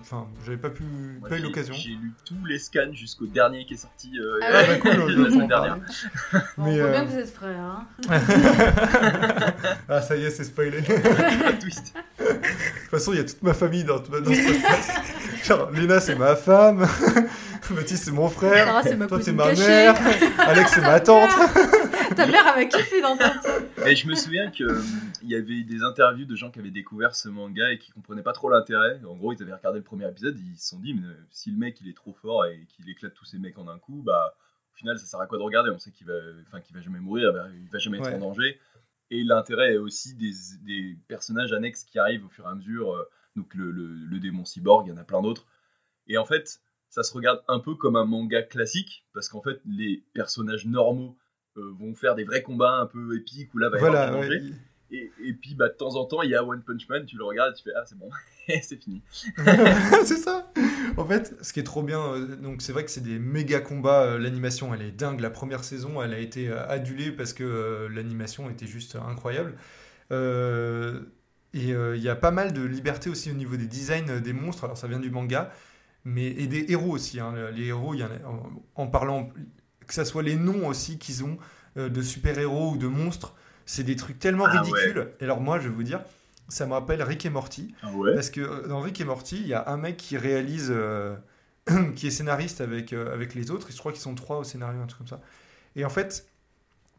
[0.00, 0.84] enfin j'avais pas pu
[1.28, 1.74] pas eu l'occasion.
[1.74, 5.30] j'ai lu tous les scans jusqu'au dernier qui est sorti euh, ah, bah cool, la
[5.30, 5.78] semaine dernière.
[6.56, 7.86] on voit bien que vous êtes frères hein.
[9.90, 10.82] ah ça y est c'est spoilé.
[11.60, 11.94] Twist.
[12.18, 14.90] De toute façon il y a toute ma famille dans, dans ce podcast.
[15.44, 16.86] Genre Lena c'est ma femme
[17.76, 18.66] Mathis, c'est mon frère.
[18.66, 19.94] Sarah, c'est ma Toi, c'est ma mère.
[20.38, 21.30] Alex, c'est ma tante.
[22.16, 23.88] Ta mère avait kiffé d'entendre ça.
[23.88, 24.82] Et je me souviens qu'il euh,
[25.22, 28.32] y avait des interviews de gens qui avaient découvert ce manga et qui comprenaient pas
[28.32, 29.00] trop l'intérêt.
[29.08, 31.56] En gros, ils avaient regardé le premier épisode, ils se sont dit, mais si le
[31.56, 34.34] mec il est trop fort et qu'il éclate tous ces mecs en un coup, bah
[34.74, 35.70] au final, ça sert à quoi de regarder?
[35.70, 36.14] On sait qu'il va,
[36.46, 38.60] enfin, qu'il va jamais mourir, bah, il va jamais être en danger.
[39.10, 42.92] Et l'intérêt est aussi des, des, personnages annexes qui arrivent au fur et à mesure.
[42.94, 45.46] Euh, donc le, le, le démon cyborg, il y en a plein d'autres.
[46.06, 46.60] Et en fait,
[46.92, 51.16] ça se regarde un peu comme un manga classique, parce qu'en fait, les personnages normaux
[51.56, 54.42] euh, vont faire des vrais combats un peu épiques, où là va y avoir danger.
[54.90, 57.16] Et, et, puis bah, de temps en temps, il y a One Punch Man, tu
[57.16, 58.10] le regardes et tu fais Ah, c'est bon,
[58.46, 59.00] c'est fini.
[60.04, 60.52] c'est ça.
[60.98, 63.60] En fait, ce qui est trop bien, euh, donc c'est vrai que c'est des méga
[63.60, 64.02] combats.
[64.02, 65.20] Euh, l'animation, elle est dingue.
[65.20, 69.54] La première saison, elle a été adulée parce que l'animation était juste incroyable.
[70.10, 70.14] et
[71.54, 74.64] il y a pas mal de liberté aussi au niveau des designs des monstres.
[74.64, 75.50] Alors ça vient du manga,
[76.04, 77.20] mais et des héros aussi.
[77.20, 77.34] Hein.
[77.54, 78.18] Les héros, il y en, a,
[78.74, 79.30] en, parlant
[79.86, 81.38] que ça soit les noms aussi qu'ils ont
[81.76, 83.34] de super héros ou de monstres
[83.66, 85.12] c'est des trucs tellement ah ridicules.
[85.20, 86.00] Et alors moi, je vais vous dire,
[86.48, 87.74] ça me rappelle Rick et Morty.
[87.82, 90.68] Ah parce que euh, dans Rick et Morty, il y a un mec qui réalise,
[90.70, 91.16] euh,
[91.96, 93.68] qui est scénariste avec, euh, avec les autres.
[93.70, 95.20] Et je crois qu'ils sont trois au scénario, un truc comme ça.
[95.76, 96.26] Et en fait,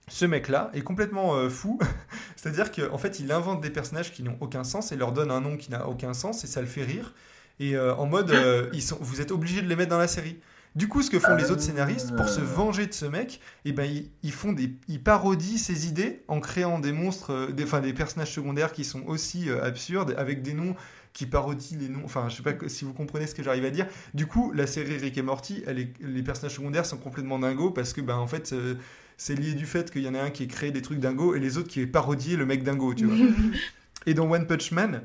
[0.08, 1.80] ce mec-là est complètement fou.
[2.36, 5.42] C'est-à-dire qu'en fait, il invente des personnages qui n'ont aucun sens et leur donne un
[5.42, 7.14] nom qui n'a aucun sens et ça le fait rire.
[7.60, 8.36] Et en mode,
[8.74, 10.38] ils sont, vous êtes obligé de les mettre dans la série.
[10.76, 13.72] Du coup, ce que font les autres scénaristes pour se venger de ce mec, eh
[13.74, 13.88] ben,
[14.24, 17.94] ils, font des, ils parodient ses idées en créant des monstres, euh, des, enfin, des
[17.94, 20.76] personnages secondaires qui sont aussi euh, absurdes, avec des noms
[21.14, 22.02] qui parodient les noms.
[22.06, 23.86] Enfin, je sais pas si vous comprenez ce que j'arrive à dire.
[24.16, 27.94] Du coup, la série Rick et Morty, elle les personnages secondaires sont complètement dingos parce
[27.94, 28.74] que, ben, en fait, euh,
[29.16, 31.36] c'est lié du fait qu'il y en a un qui ait créé des trucs dingos
[31.36, 33.28] et les autres qui aient parodié le mec dingo, tu vois.
[34.08, 35.04] et dans One Punch Man,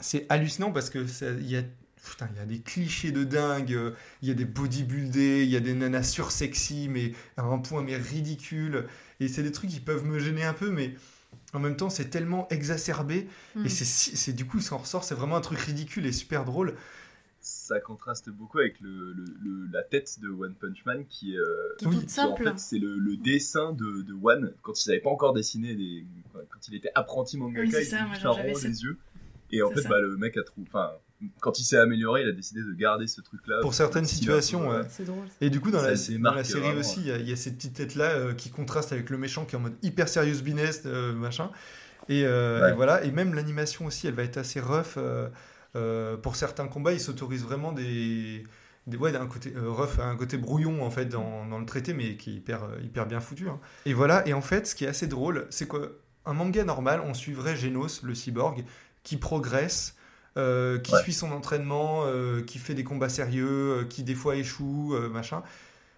[0.00, 1.06] c'est hallucinant parce que
[1.40, 1.62] il y a
[2.10, 3.92] putain, il y a des clichés de dingue, euh,
[4.22, 7.82] il y a des bodybuildés, il y a des nanas sursexy, mais à un point
[7.82, 8.86] mais ridicule.
[9.20, 10.94] Et c'est des trucs qui peuvent me gêner un peu, mais
[11.52, 13.28] en même temps, c'est tellement exacerbé.
[13.56, 13.68] Et mm.
[13.68, 16.76] c'est du coup, ce qu'on ressort, c'est vraiment un truc ridicule et super drôle.
[17.40, 19.14] Ça contraste beaucoup avec le,
[19.72, 21.44] la tête de One Punch Man qui, euh,
[21.78, 25.74] qui, en fait c'est le, dessin de, de, One quand il n'avait pas encore dessiné
[25.74, 28.98] des, quand il était apprenti mangaka oui, il avait les yeux
[29.50, 30.92] et en fait bah, le mec a trouvé enfin
[31.40, 33.60] quand il s'est amélioré, il a décidé de garder ce truc-là.
[33.62, 34.82] Pour certaines situations, ouais.
[35.40, 38.10] Et du coup, dans, la, dans la, série aussi, il y, a cette petite tête-là
[38.10, 41.50] euh, qui contraste avec le méchant qui est en mode hyper serious business, euh, machin.
[42.10, 43.02] Euh, et, voilà.
[43.04, 44.98] Et même l'animation aussi, elle va être assez rough.
[46.22, 48.44] pour certains combats, il s'autorise vraiment des.
[48.86, 52.16] des ouais, un côté rough, un côté brouillon en fait dans, dans, le traité, mais
[52.16, 53.48] qui est hyper, hyper bien foutu.
[53.48, 53.58] Hein.
[53.86, 54.26] Et voilà.
[54.28, 58.02] Et en fait, ce qui est assez drôle, c'est qu'un manga normal, on suivrait Genos,
[58.02, 58.64] le cyborg,
[59.06, 59.96] qui progresse
[60.36, 64.36] euh, qui suit son entraînement, euh, qui fait des combats sérieux, euh, qui des fois
[64.36, 65.42] échoue, machin.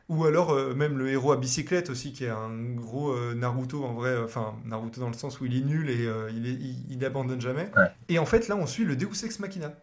[0.08, 4.16] Ou alors même le héros à bicyclette aussi, qui est un gros Naruto en vrai,
[4.16, 7.70] enfin Naruto dans le sens où il est nul et il, est, il, abandonne jamais.
[8.08, 9.74] Et en fait là on suit le Deus Ex Machina.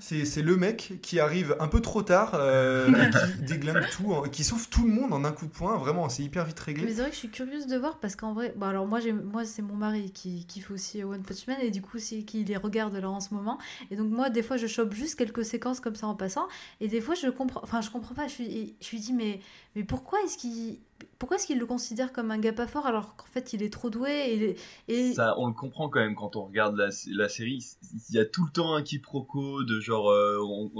[0.00, 4.68] C'est le mec qui arrive un peu trop tard, euh, qui déglingue tout, qui sauve
[4.68, 5.76] tout le monde en un coup de poing.
[5.76, 6.84] Vraiment, c'est hyper vite réglé.
[6.84, 9.44] Mais c'est vrai que je suis curieuse de voir parce qu'en vrai, alors moi, moi
[9.44, 12.44] c'est mon mari qui, qui fait aussi One Punch Man et du coup, c'est qui
[12.44, 13.58] les regarde là en ce moment.
[13.90, 16.48] Et donc, moi, des fois, je chope juste quelques séquences comme ça en passant.
[16.80, 18.26] Et des fois, je comprends, enfin, je comprends pas.
[18.26, 19.40] Je suis, je lui dis, mais,
[19.76, 20.78] mais pourquoi est-ce qu'il
[21.18, 23.72] pourquoi est-ce qu'il le considère comme un gars pas fort alors qu'en fait il est
[23.72, 24.56] trop doué et,
[24.88, 25.12] et...
[25.14, 27.64] Ça, on le comprend quand même quand on regarde la, la, série.
[28.08, 30.38] Il y a tout le temps un quiproquo de genre euh,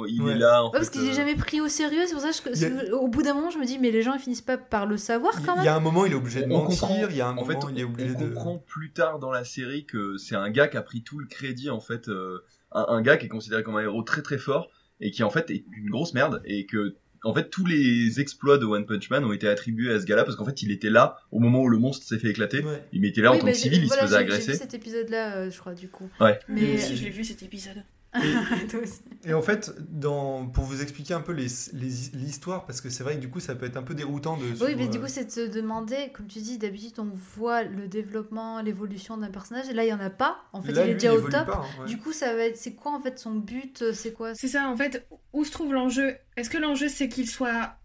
[0.08, 0.64] il est là.
[0.64, 2.02] En parce qu'il n'est euh, jamais pris au sérieux.
[2.06, 4.20] C'est pour ça que au bout d'un moment je me dis mais les gens ils
[4.20, 5.64] finissent pas par le savoir quand même.
[5.64, 7.10] Il y a un moment il est obligé de mentir.
[7.10, 9.30] Il y a un en moment fait, il est obligé on comprend plus tard dans
[9.30, 12.08] la série que c'est un gars qui a pris tout le crédit en fait.
[12.08, 15.22] Euh, un, un, gars qui est considéré comme un héros très très fort et qui
[15.22, 16.94] en fait est une grosse merde et que
[17.24, 20.24] en fait, tous les exploits de One Punch Man ont été attribués à ce gars-là
[20.24, 22.64] parce qu'en fait, il était là au moment où le monstre s'est fait éclater.
[22.92, 24.46] Il était là en tant que civil, il se faisait agresser.
[24.46, 26.08] J'ai vu cet épisode-là, euh, je crois, du coup.
[26.20, 26.38] Ouais.
[26.48, 27.82] Mais si, je l'ai vu cet épisode.
[29.24, 33.20] Et, en fait, dans, pour vous expliquer un peu l'histoire, parce que c'est vrai que
[33.20, 34.64] du coup, ça peut être un peu déroutant de.
[34.64, 37.86] Oui, mais du coup, c'est de se demander, comme tu dis, d'habitude, on voit le
[37.86, 40.38] développement, l'évolution d'un personnage, et là, il n'y en a pas.
[40.52, 41.50] En fait, il est déjà au top.
[41.50, 42.56] Hein, du coup, ça va être.
[42.56, 44.34] C'est quoi, en fait, son but C'est quoi?
[44.34, 46.16] C'est ça, en fait, où se trouve l'enjeu?
[46.36, 47.76] Est-ce que l'enjeu, c'est qu'il soit.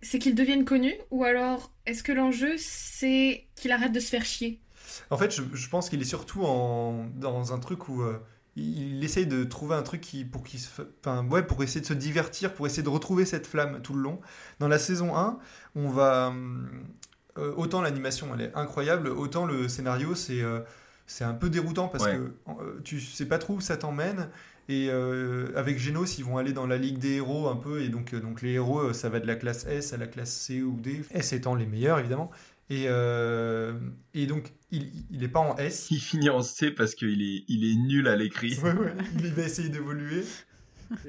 [0.00, 0.94] C'est qu'il devienne connu?
[1.10, 4.62] Ou alors, est-ce que l'enjeu, c'est qu'il arrête de se faire chier?
[5.10, 8.02] En fait, je, pense qu'il est surtout en, dans un truc où.
[8.02, 8.18] Euh,
[8.56, 10.66] il essaye de trouver un truc qui, pour, qui
[11.04, 14.00] enfin, ouais, pour essayer de se divertir, pour essayer de retrouver cette flamme tout le
[14.00, 14.18] long.
[14.60, 15.38] Dans la saison 1,
[15.74, 16.32] on va.
[17.38, 20.60] Euh, autant l'animation elle est incroyable, autant le scénario c'est euh,
[21.06, 24.30] c'est un peu déroutant parce que euh, tu sais pas trop où ça t'emmène.
[24.68, 24.90] Et
[25.54, 27.82] avec Genos, ils vont aller dans la ligue des héros un peu.
[27.82, 30.60] Et donc, donc les héros, ça va de la classe S à la classe C
[30.60, 31.02] ou D.
[31.12, 32.32] S étant les meilleurs évidemment.
[32.68, 32.86] Et,
[34.14, 35.90] et donc il n'est pas en S.
[35.90, 38.58] Il finit en C parce qu'il est, il est nul à l'écrit.
[38.62, 40.24] Ouais, ouais, il va essayer d'évoluer.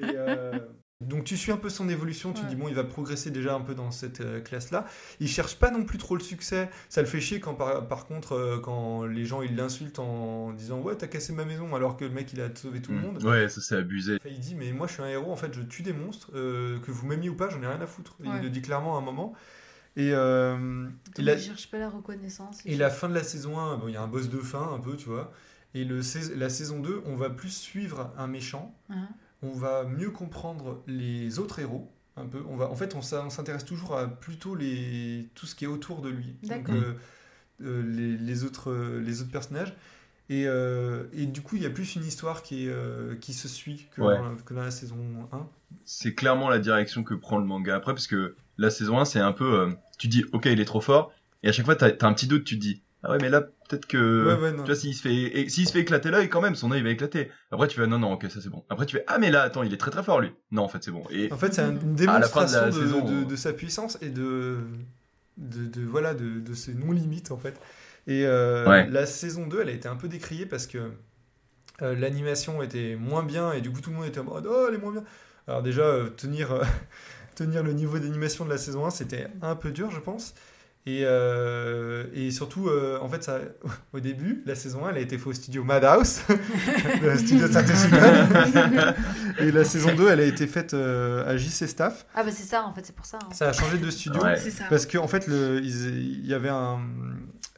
[0.02, 0.58] Euh,
[1.00, 3.60] donc tu suis un peu son évolution, tu dis bon il va progresser déjà un
[3.60, 4.86] peu dans cette euh, classe-là.
[5.20, 6.68] Il cherche pas non plus trop le succès.
[6.88, 10.80] Ça le fait chier quand par, contre euh, quand les gens ils l'insultent en disant
[10.80, 13.02] ouais t'as cassé ma maison alors que le mec il a sauvé tout le mm.
[13.02, 13.22] monde.
[13.22, 14.18] Ouais ça c'est abusé.
[14.24, 16.90] Il dit mais moi je suis un héros en fait je tue des monstres que
[16.90, 18.16] vous m'aimiez ou pas j'en ai rien à foutre.
[18.24, 19.34] Il le dit clairement à un moment.
[19.98, 20.86] Et, euh,
[21.18, 21.36] la...
[21.36, 22.60] cherche pas la reconnaissance.
[22.64, 24.78] Et la fin de la saison 1, il y a un boss de fin un
[24.78, 25.32] peu, tu vois.
[25.74, 26.00] Et le,
[26.36, 28.72] la saison 2, on va plus suivre un méchant.
[28.90, 29.08] Hein.
[29.42, 31.92] On va mieux comprendre les autres héros.
[32.16, 32.42] Un peu.
[32.48, 36.00] On va, en fait, on s'intéresse toujours à plutôt les, tout ce qui est autour
[36.00, 36.36] de lui.
[36.44, 36.94] Donc, euh,
[37.62, 38.72] euh, les, les, autres,
[39.04, 39.74] les autres personnages.
[40.28, 42.68] Et, euh, et, du coup, il y a plus une histoire qui,
[43.20, 45.48] qui se suit que, dans, que, dans, la saison 1.
[45.84, 49.20] C'est clairement la direction que prend le manga après, parce que la saison 1, c'est
[49.20, 49.70] un peu.
[49.98, 51.12] tu dis, ok, il est trop fort.
[51.42, 53.28] Et à chaque fois, tu as, un petit doute, tu te dis, ah ouais, mais
[53.28, 54.52] là, peut-être que.
[54.56, 56.90] tu vois, s'il se, fait, s'il se fait éclater l'œil, quand même, son œil va
[56.90, 57.30] éclater.
[57.52, 58.64] Après, tu fais, non, non, ok, ça c'est bon.
[58.68, 60.32] Après, tu fais, ah, mais là, attends, il est très très fort, lui.
[60.50, 61.04] Non, en fait, c'est bon.
[61.10, 61.32] Et...
[61.32, 64.58] En fait, c'est une démonstration de, de, sa puissance et de.
[65.36, 67.60] de, voilà, de, ses non-limites, en fait.
[68.08, 70.90] Et euh, la saison 2, elle a été un peu décriée parce que
[71.82, 74.66] euh, l'animation était moins bien et du coup, tout le monde était en mode, oh,
[74.68, 75.04] elle est moins bien.
[75.46, 76.62] Alors, déjà, euh, tenir,
[77.38, 80.34] tenir le niveau d'animation de la saison 1, c'était un peu dur, je pense.
[80.86, 83.40] Et, euh, et surtout, euh, en fait, ça,
[83.92, 86.20] au début, la saison 1, elle a été faite au studio Madhouse,
[87.02, 87.88] le studio Satoshi
[89.40, 92.06] Et la saison 2, elle a été faite euh, à JC Staff.
[92.14, 93.18] Ah, bah c'est ça, en fait, c'est pour ça.
[93.22, 93.28] Hein.
[93.32, 94.20] Ça a changé de studio.
[94.68, 96.80] Parce qu'en en fait, le, il, y avait un,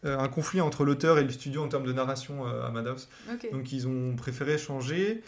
[0.02, 3.08] un conflit entre l'auteur et le studio en termes de narration à Madhouse.
[3.52, 5.22] Donc, ils ont préféré changer.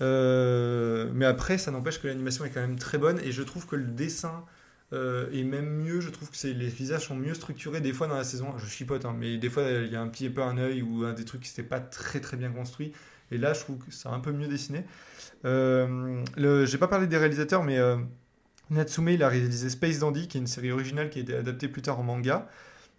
[0.00, 3.18] Mais après, ça n'empêche que l'animation est quand même très bonne.
[3.20, 4.44] Et je trouve que le dessin
[4.92, 8.06] euh, et même mieux, je trouve que c'est, les visages sont mieux structurés des fois
[8.06, 8.54] dans la saison.
[8.58, 11.04] Je chipote, hein, mais des fois il y a un petit peu un œil ou
[11.04, 12.92] un des trucs qui n'étaient pas très très bien construits.
[13.30, 14.84] Et là, je trouve que c'est un peu mieux dessiné.
[15.44, 17.96] Euh, le, j'ai pas parlé des réalisateurs, mais euh,
[18.70, 21.68] Natsume il a réalisé Space Dandy, qui est une série originale qui a été adaptée
[21.68, 22.48] plus tard en manga.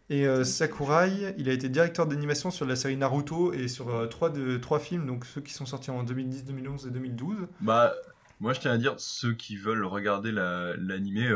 [0.10, 4.30] Et euh, Sakurai, il a été directeur d'animation sur la série Naruto et sur trois,
[4.30, 7.48] de, trois films, donc ceux qui sont sortis en 2010, 2011 et 2012.
[7.62, 7.94] Bah,
[8.40, 11.30] moi je tiens à dire, ceux qui veulent regarder l'animé,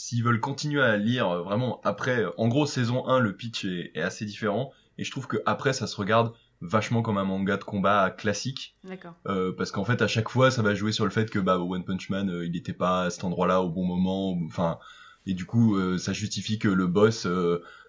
[0.00, 4.00] s'ils veulent continuer à lire euh, vraiment après, en gros saison 1 le pitch est,
[4.00, 6.32] assez différent et je trouve que après ça se regarde
[6.62, 8.76] vachement comme un manga de combat classique.
[8.84, 9.14] D'accord.
[9.26, 11.58] Euh, parce qu'en fait à chaque fois ça va jouer sur le fait que bah
[11.58, 14.78] One Punch Man euh, il n'était pas à cet endroit-là au bon moment, enfin
[15.26, 17.26] et du coup ça justifie que le boss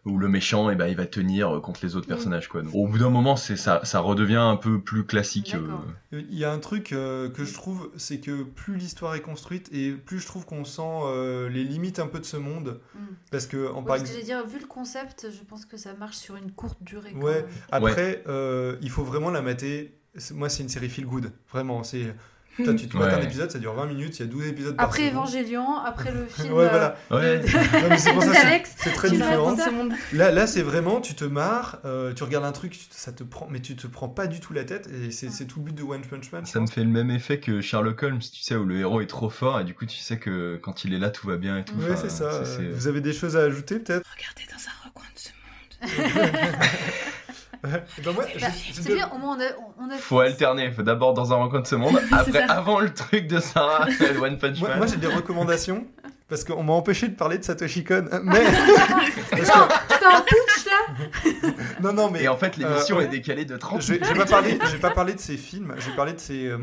[0.06, 2.10] où le méchant et eh ben il va tenir contre les autres mm.
[2.10, 2.62] personnages quoi.
[2.74, 5.54] au bout d'un moment c'est ça ça redevient un peu plus classique.
[5.54, 5.78] Euh.
[6.12, 9.70] Il y a un truc euh, que je trouve c'est que plus l'histoire est construite
[9.72, 13.00] et plus je trouve qu'on sent euh, les limites un peu de ce monde mm.
[13.30, 16.52] parce que en ouais, dire vu le concept je pense que ça marche sur une
[16.52, 17.14] courte durée.
[17.14, 17.46] Ouais.
[17.72, 18.24] Après
[18.82, 19.96] il faut vraiment la mater.
[20.34, 22.14] Moi c'est une série feel good vraiment c'est
[22.58, 24.76] toi, tu te vois un épisode, ça dure 20 minutes, il y a 12 épisodes
[24.76, 26.98] par Après Evangelion, après le film ouais, voilà.
[27.12, 27.42] Euh,
[27.98, 28.34] c'est pour ça,
[28.78, 29.56] c'est très différent.
[30.14, 33.48] Là, là c'est vraiment, tu te marres, euh, tu regardes un truc, ça te prend,
[33.50, 35.84] mais tu te prends pas du tout la tête, et c'est tout le but de
[35.84, 36.46] One Punch Man.
[36.46, 39.08] Ça me fait le même effet que Sherlock Holmes, tu sais, où le héros est
[39.08, 41.58] trop fort, et du coup, tu sais que quand il est là, tout va bien
[41.58, 41.76] et tout.
[41.76, 42.44] Ouais, c'est ça.
[42.74, 44.06] Vous avez des choses à ajouter, peut-être?
[44.16, 46.52] Regardez dans un recoin de ce monde.
[47.64, 49.38] ben moi, bah, c'est bien, au moins
[49.80, 52.94] on a, Faut alterner, faut d'abord dans un rencontre de ce monde, après, avant le
[52.94, 53.88] truc de Sarah,
[54.22, 54.78] One Punch Man.
[54.78, 55.86] Moi, j'ai des recommandations.
[56.28, 58.42] Parce qu'on m'a empêché de parler de Satoshi Kon, mais...
[59.32, 61.52] Parce un putsch là
[61.82, 62.24] Non, non, mais...
[62.24, 64.06] Et en fait, l'émission euh, est décalée de 30 minutes.
[64.08, 66.58] J'ai pas, parlé, pas parlé de ses films, j'ai parlé de ses euh,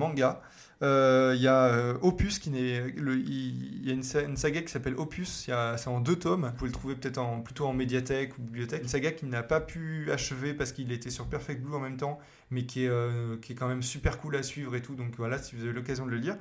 [0.80, 5.88] Euh, il y a euh, Opus il y a une, saga qui s'appelle Opus c'est
[5.88, 9.10] en deux tomes vous pouvez le trouver peut-être plutôt en médiathèque ou bibliothèque une saga
[9.10, 12.20] qui n'a pas pu achever parce qu'il était sur Perfect Blue en même temps
[12.52, 15.16] mais qui est, euh, qui est quand même super cool à suivre et tout donc
[15.16, 16.36] voilà si vous avez l'occasion de le lire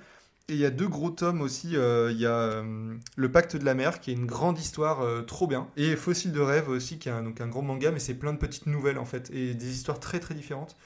[0.50, 1.72] et il y a deux gros tomes aussi.
[1.74, 2.64] Il y a
[3.18, 5.68] Le Pacte de la Mer, qui est une grande histoire trop bien.
[5.76, 8.32] Et Fossile de rêve aussi, qui est un, donc un grand manga, mais c'est plein
[8.32, 9.30] de petites nouvelles en fait.
[9.34, 10.78] Et des histoires très très différentes.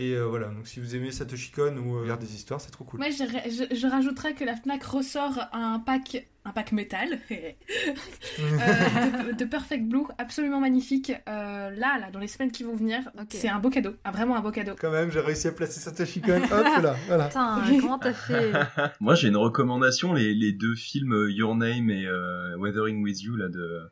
[0.00, 2.84] Et euh, voilà, donc si vous aimez Satoshi Kon ou euh, des histoires, c'est trop
[2.84, 3.00] cool.
[3.00, 9.44] Moi, je, je, rajouterais que la Fnac ressort un pack, un pack métal euh, de,
[9.44, 11.12] Perfect Blue, absolument magnifique.
[11.26, 14.40] là, là, dans les semaines qui vont venir, c'est un beau cadeau, ah, vraiment un
[14.40, 14.72] beau cadeau.
[14.80, 16.40] Quand même, j'ai réussi à placer Satoshi Kon.
[16.44, 16.50] Hop
[16.82, 17.26] là, voilà.
[17.26, 18.52] Putain, comment t'as fait
[19.00, 22.08] Moi, j'ai une recommandation les, les, deux films Your Name et
[22.56, 23.82] Weathering with You là de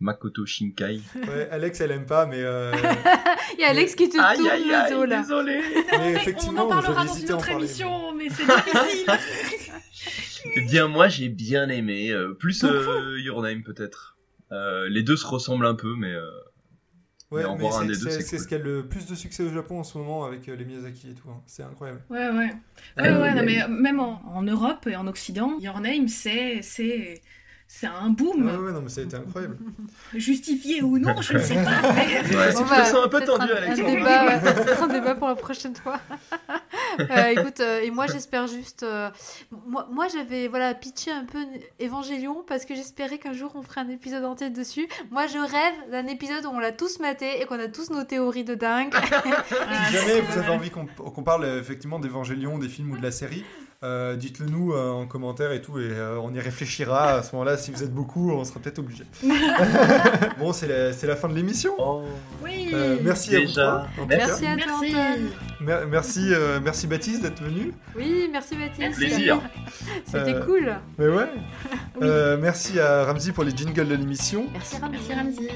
[0.00, 1.00] Makoto Shinkai.
[1.14, 2.42] Ouais, Alex, elle aime pas, mais.
[2.42, 2.72] Euh...
[3.58, 5.20] Il y a Alex qui te aïe, tourne aïe, le dos là.
[5.20, 5.60] Désolé.
[5.98, 9.72] Mais effectivement, on en parlera dans une autre émission, mais c'est difficile.
[10.56, 12.10] eh bien, moi, j'ai bien aimé.
[12.10, 14.16] Euh, plus euh, Your Name, peut-être.
[14.50, 16.12] Euh, les deux se ressemblent un peu, mais.
[16.12, 16.26] Euh,
[17.30, 19.98] ouais, mais, mais c'est ce qui a le plus de succès au Japon en ce
[19.98, 21.30] moment avec les Miyazaki et tout.
[21.30, 21.40] Hein.
[21.46, 22.02] C'est incroyable.
[22.10, 22.50] Ouais, ouais.
[22.96, 26.62] Ouais, ouais, non, mais même en, en, Europe et en Occident, Your Name, c'est
[27.80, 28.46] c'est un boom.
[28.46, 29.58] Ouais, ouais, non, mais ça a été incroyable.
[30.14, 31.82] Justifié ou non, je ne sais pas.
[31.94, 33.88] Ouais, c'est un peu tendu, Alexandre.
[33.88, 35.98] Un débat, un débat pour la prochaine fois.
[37.30, 38.86] écoute, et moi j'espère juste.
[39.50, 41.44] moi, moi j'avais voilà, pitché un peu
[41.80, 44.88] Évangélion parce que j'espérais qu'un jour on ferait un épisode entier dessus.
[45.10, 48.04] Moi je rêve d'un épisode où on l'a tous maté et qu'on a tous nos
[48.04, 48.94] théories de dingue.
[49.88, 53.44] si jamais vous avez envie qu'on parle effectivement d'Évangélion, des films ou de la série,
[53.84, 57.16] euh, dites-le nous euh, en commentaire et tout, et euh, on y réfléchira.
[57.16, 59.04] À ce moment-là, si vous êtes beaucoup, on sera peut-être obligé.
[60.38, 61.74] bon, c'est la, la, fin de l'émission.
[61.78, 62.02] Oh.
[62.42, 62.72] Oui.
[63.02, 64.06] merci à vous.
[64.08, 66.30] Merci à toi, merci,
[66.62, 67.74] merci Baptiste d'être venu.
[67.94, 68.96] Oui, merci Baptiste.
[68.96, 69.38] Plaisir.
[70.06, 70.74] C'était cool.
[70.98, 71.28] Mais ouais.
[72.40, 74.46] merci à Ramzi pour les jingles de l'émission.
[74.52, 75.48] Merci Ramzi.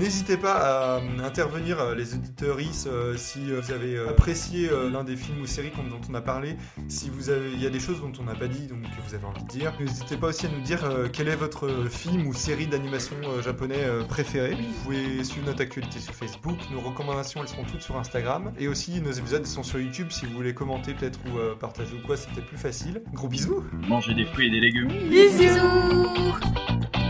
[0.00, 5.70] N'hésitez pas à intervenir, les auditeuristes, si vous avez apprécié l'un des films ou séries
[5.76, 6.56] dont on a parlé,
[6.88, 9.08] si vous avez il y a des choses dont on n'a pas dit, donc que
[9.08, 9.72] vous avez envie de dire.
[9.80, 13.42] N'hésitez pas aussi à nous dire euh, quel est votre film ou série d'animation euh,
[13.42, 14.54] japonais euh, préféré.
[14.54, 18.68] Vous pouvez suivre notre actualité sur Facebook, nos recommandations elles seront toutes sur Instagram, et
[18.68, 22.16] aussi nos épisodes sont sur YouTube si vous voulez commenter peut-être ou partager ou quoi,
[22.16, 23.02] c'est peut-être plus facile.
[23.12, 24.88] Gros bisous Mangez des fruits et des légumes.
[25.08, 27.01] Bisous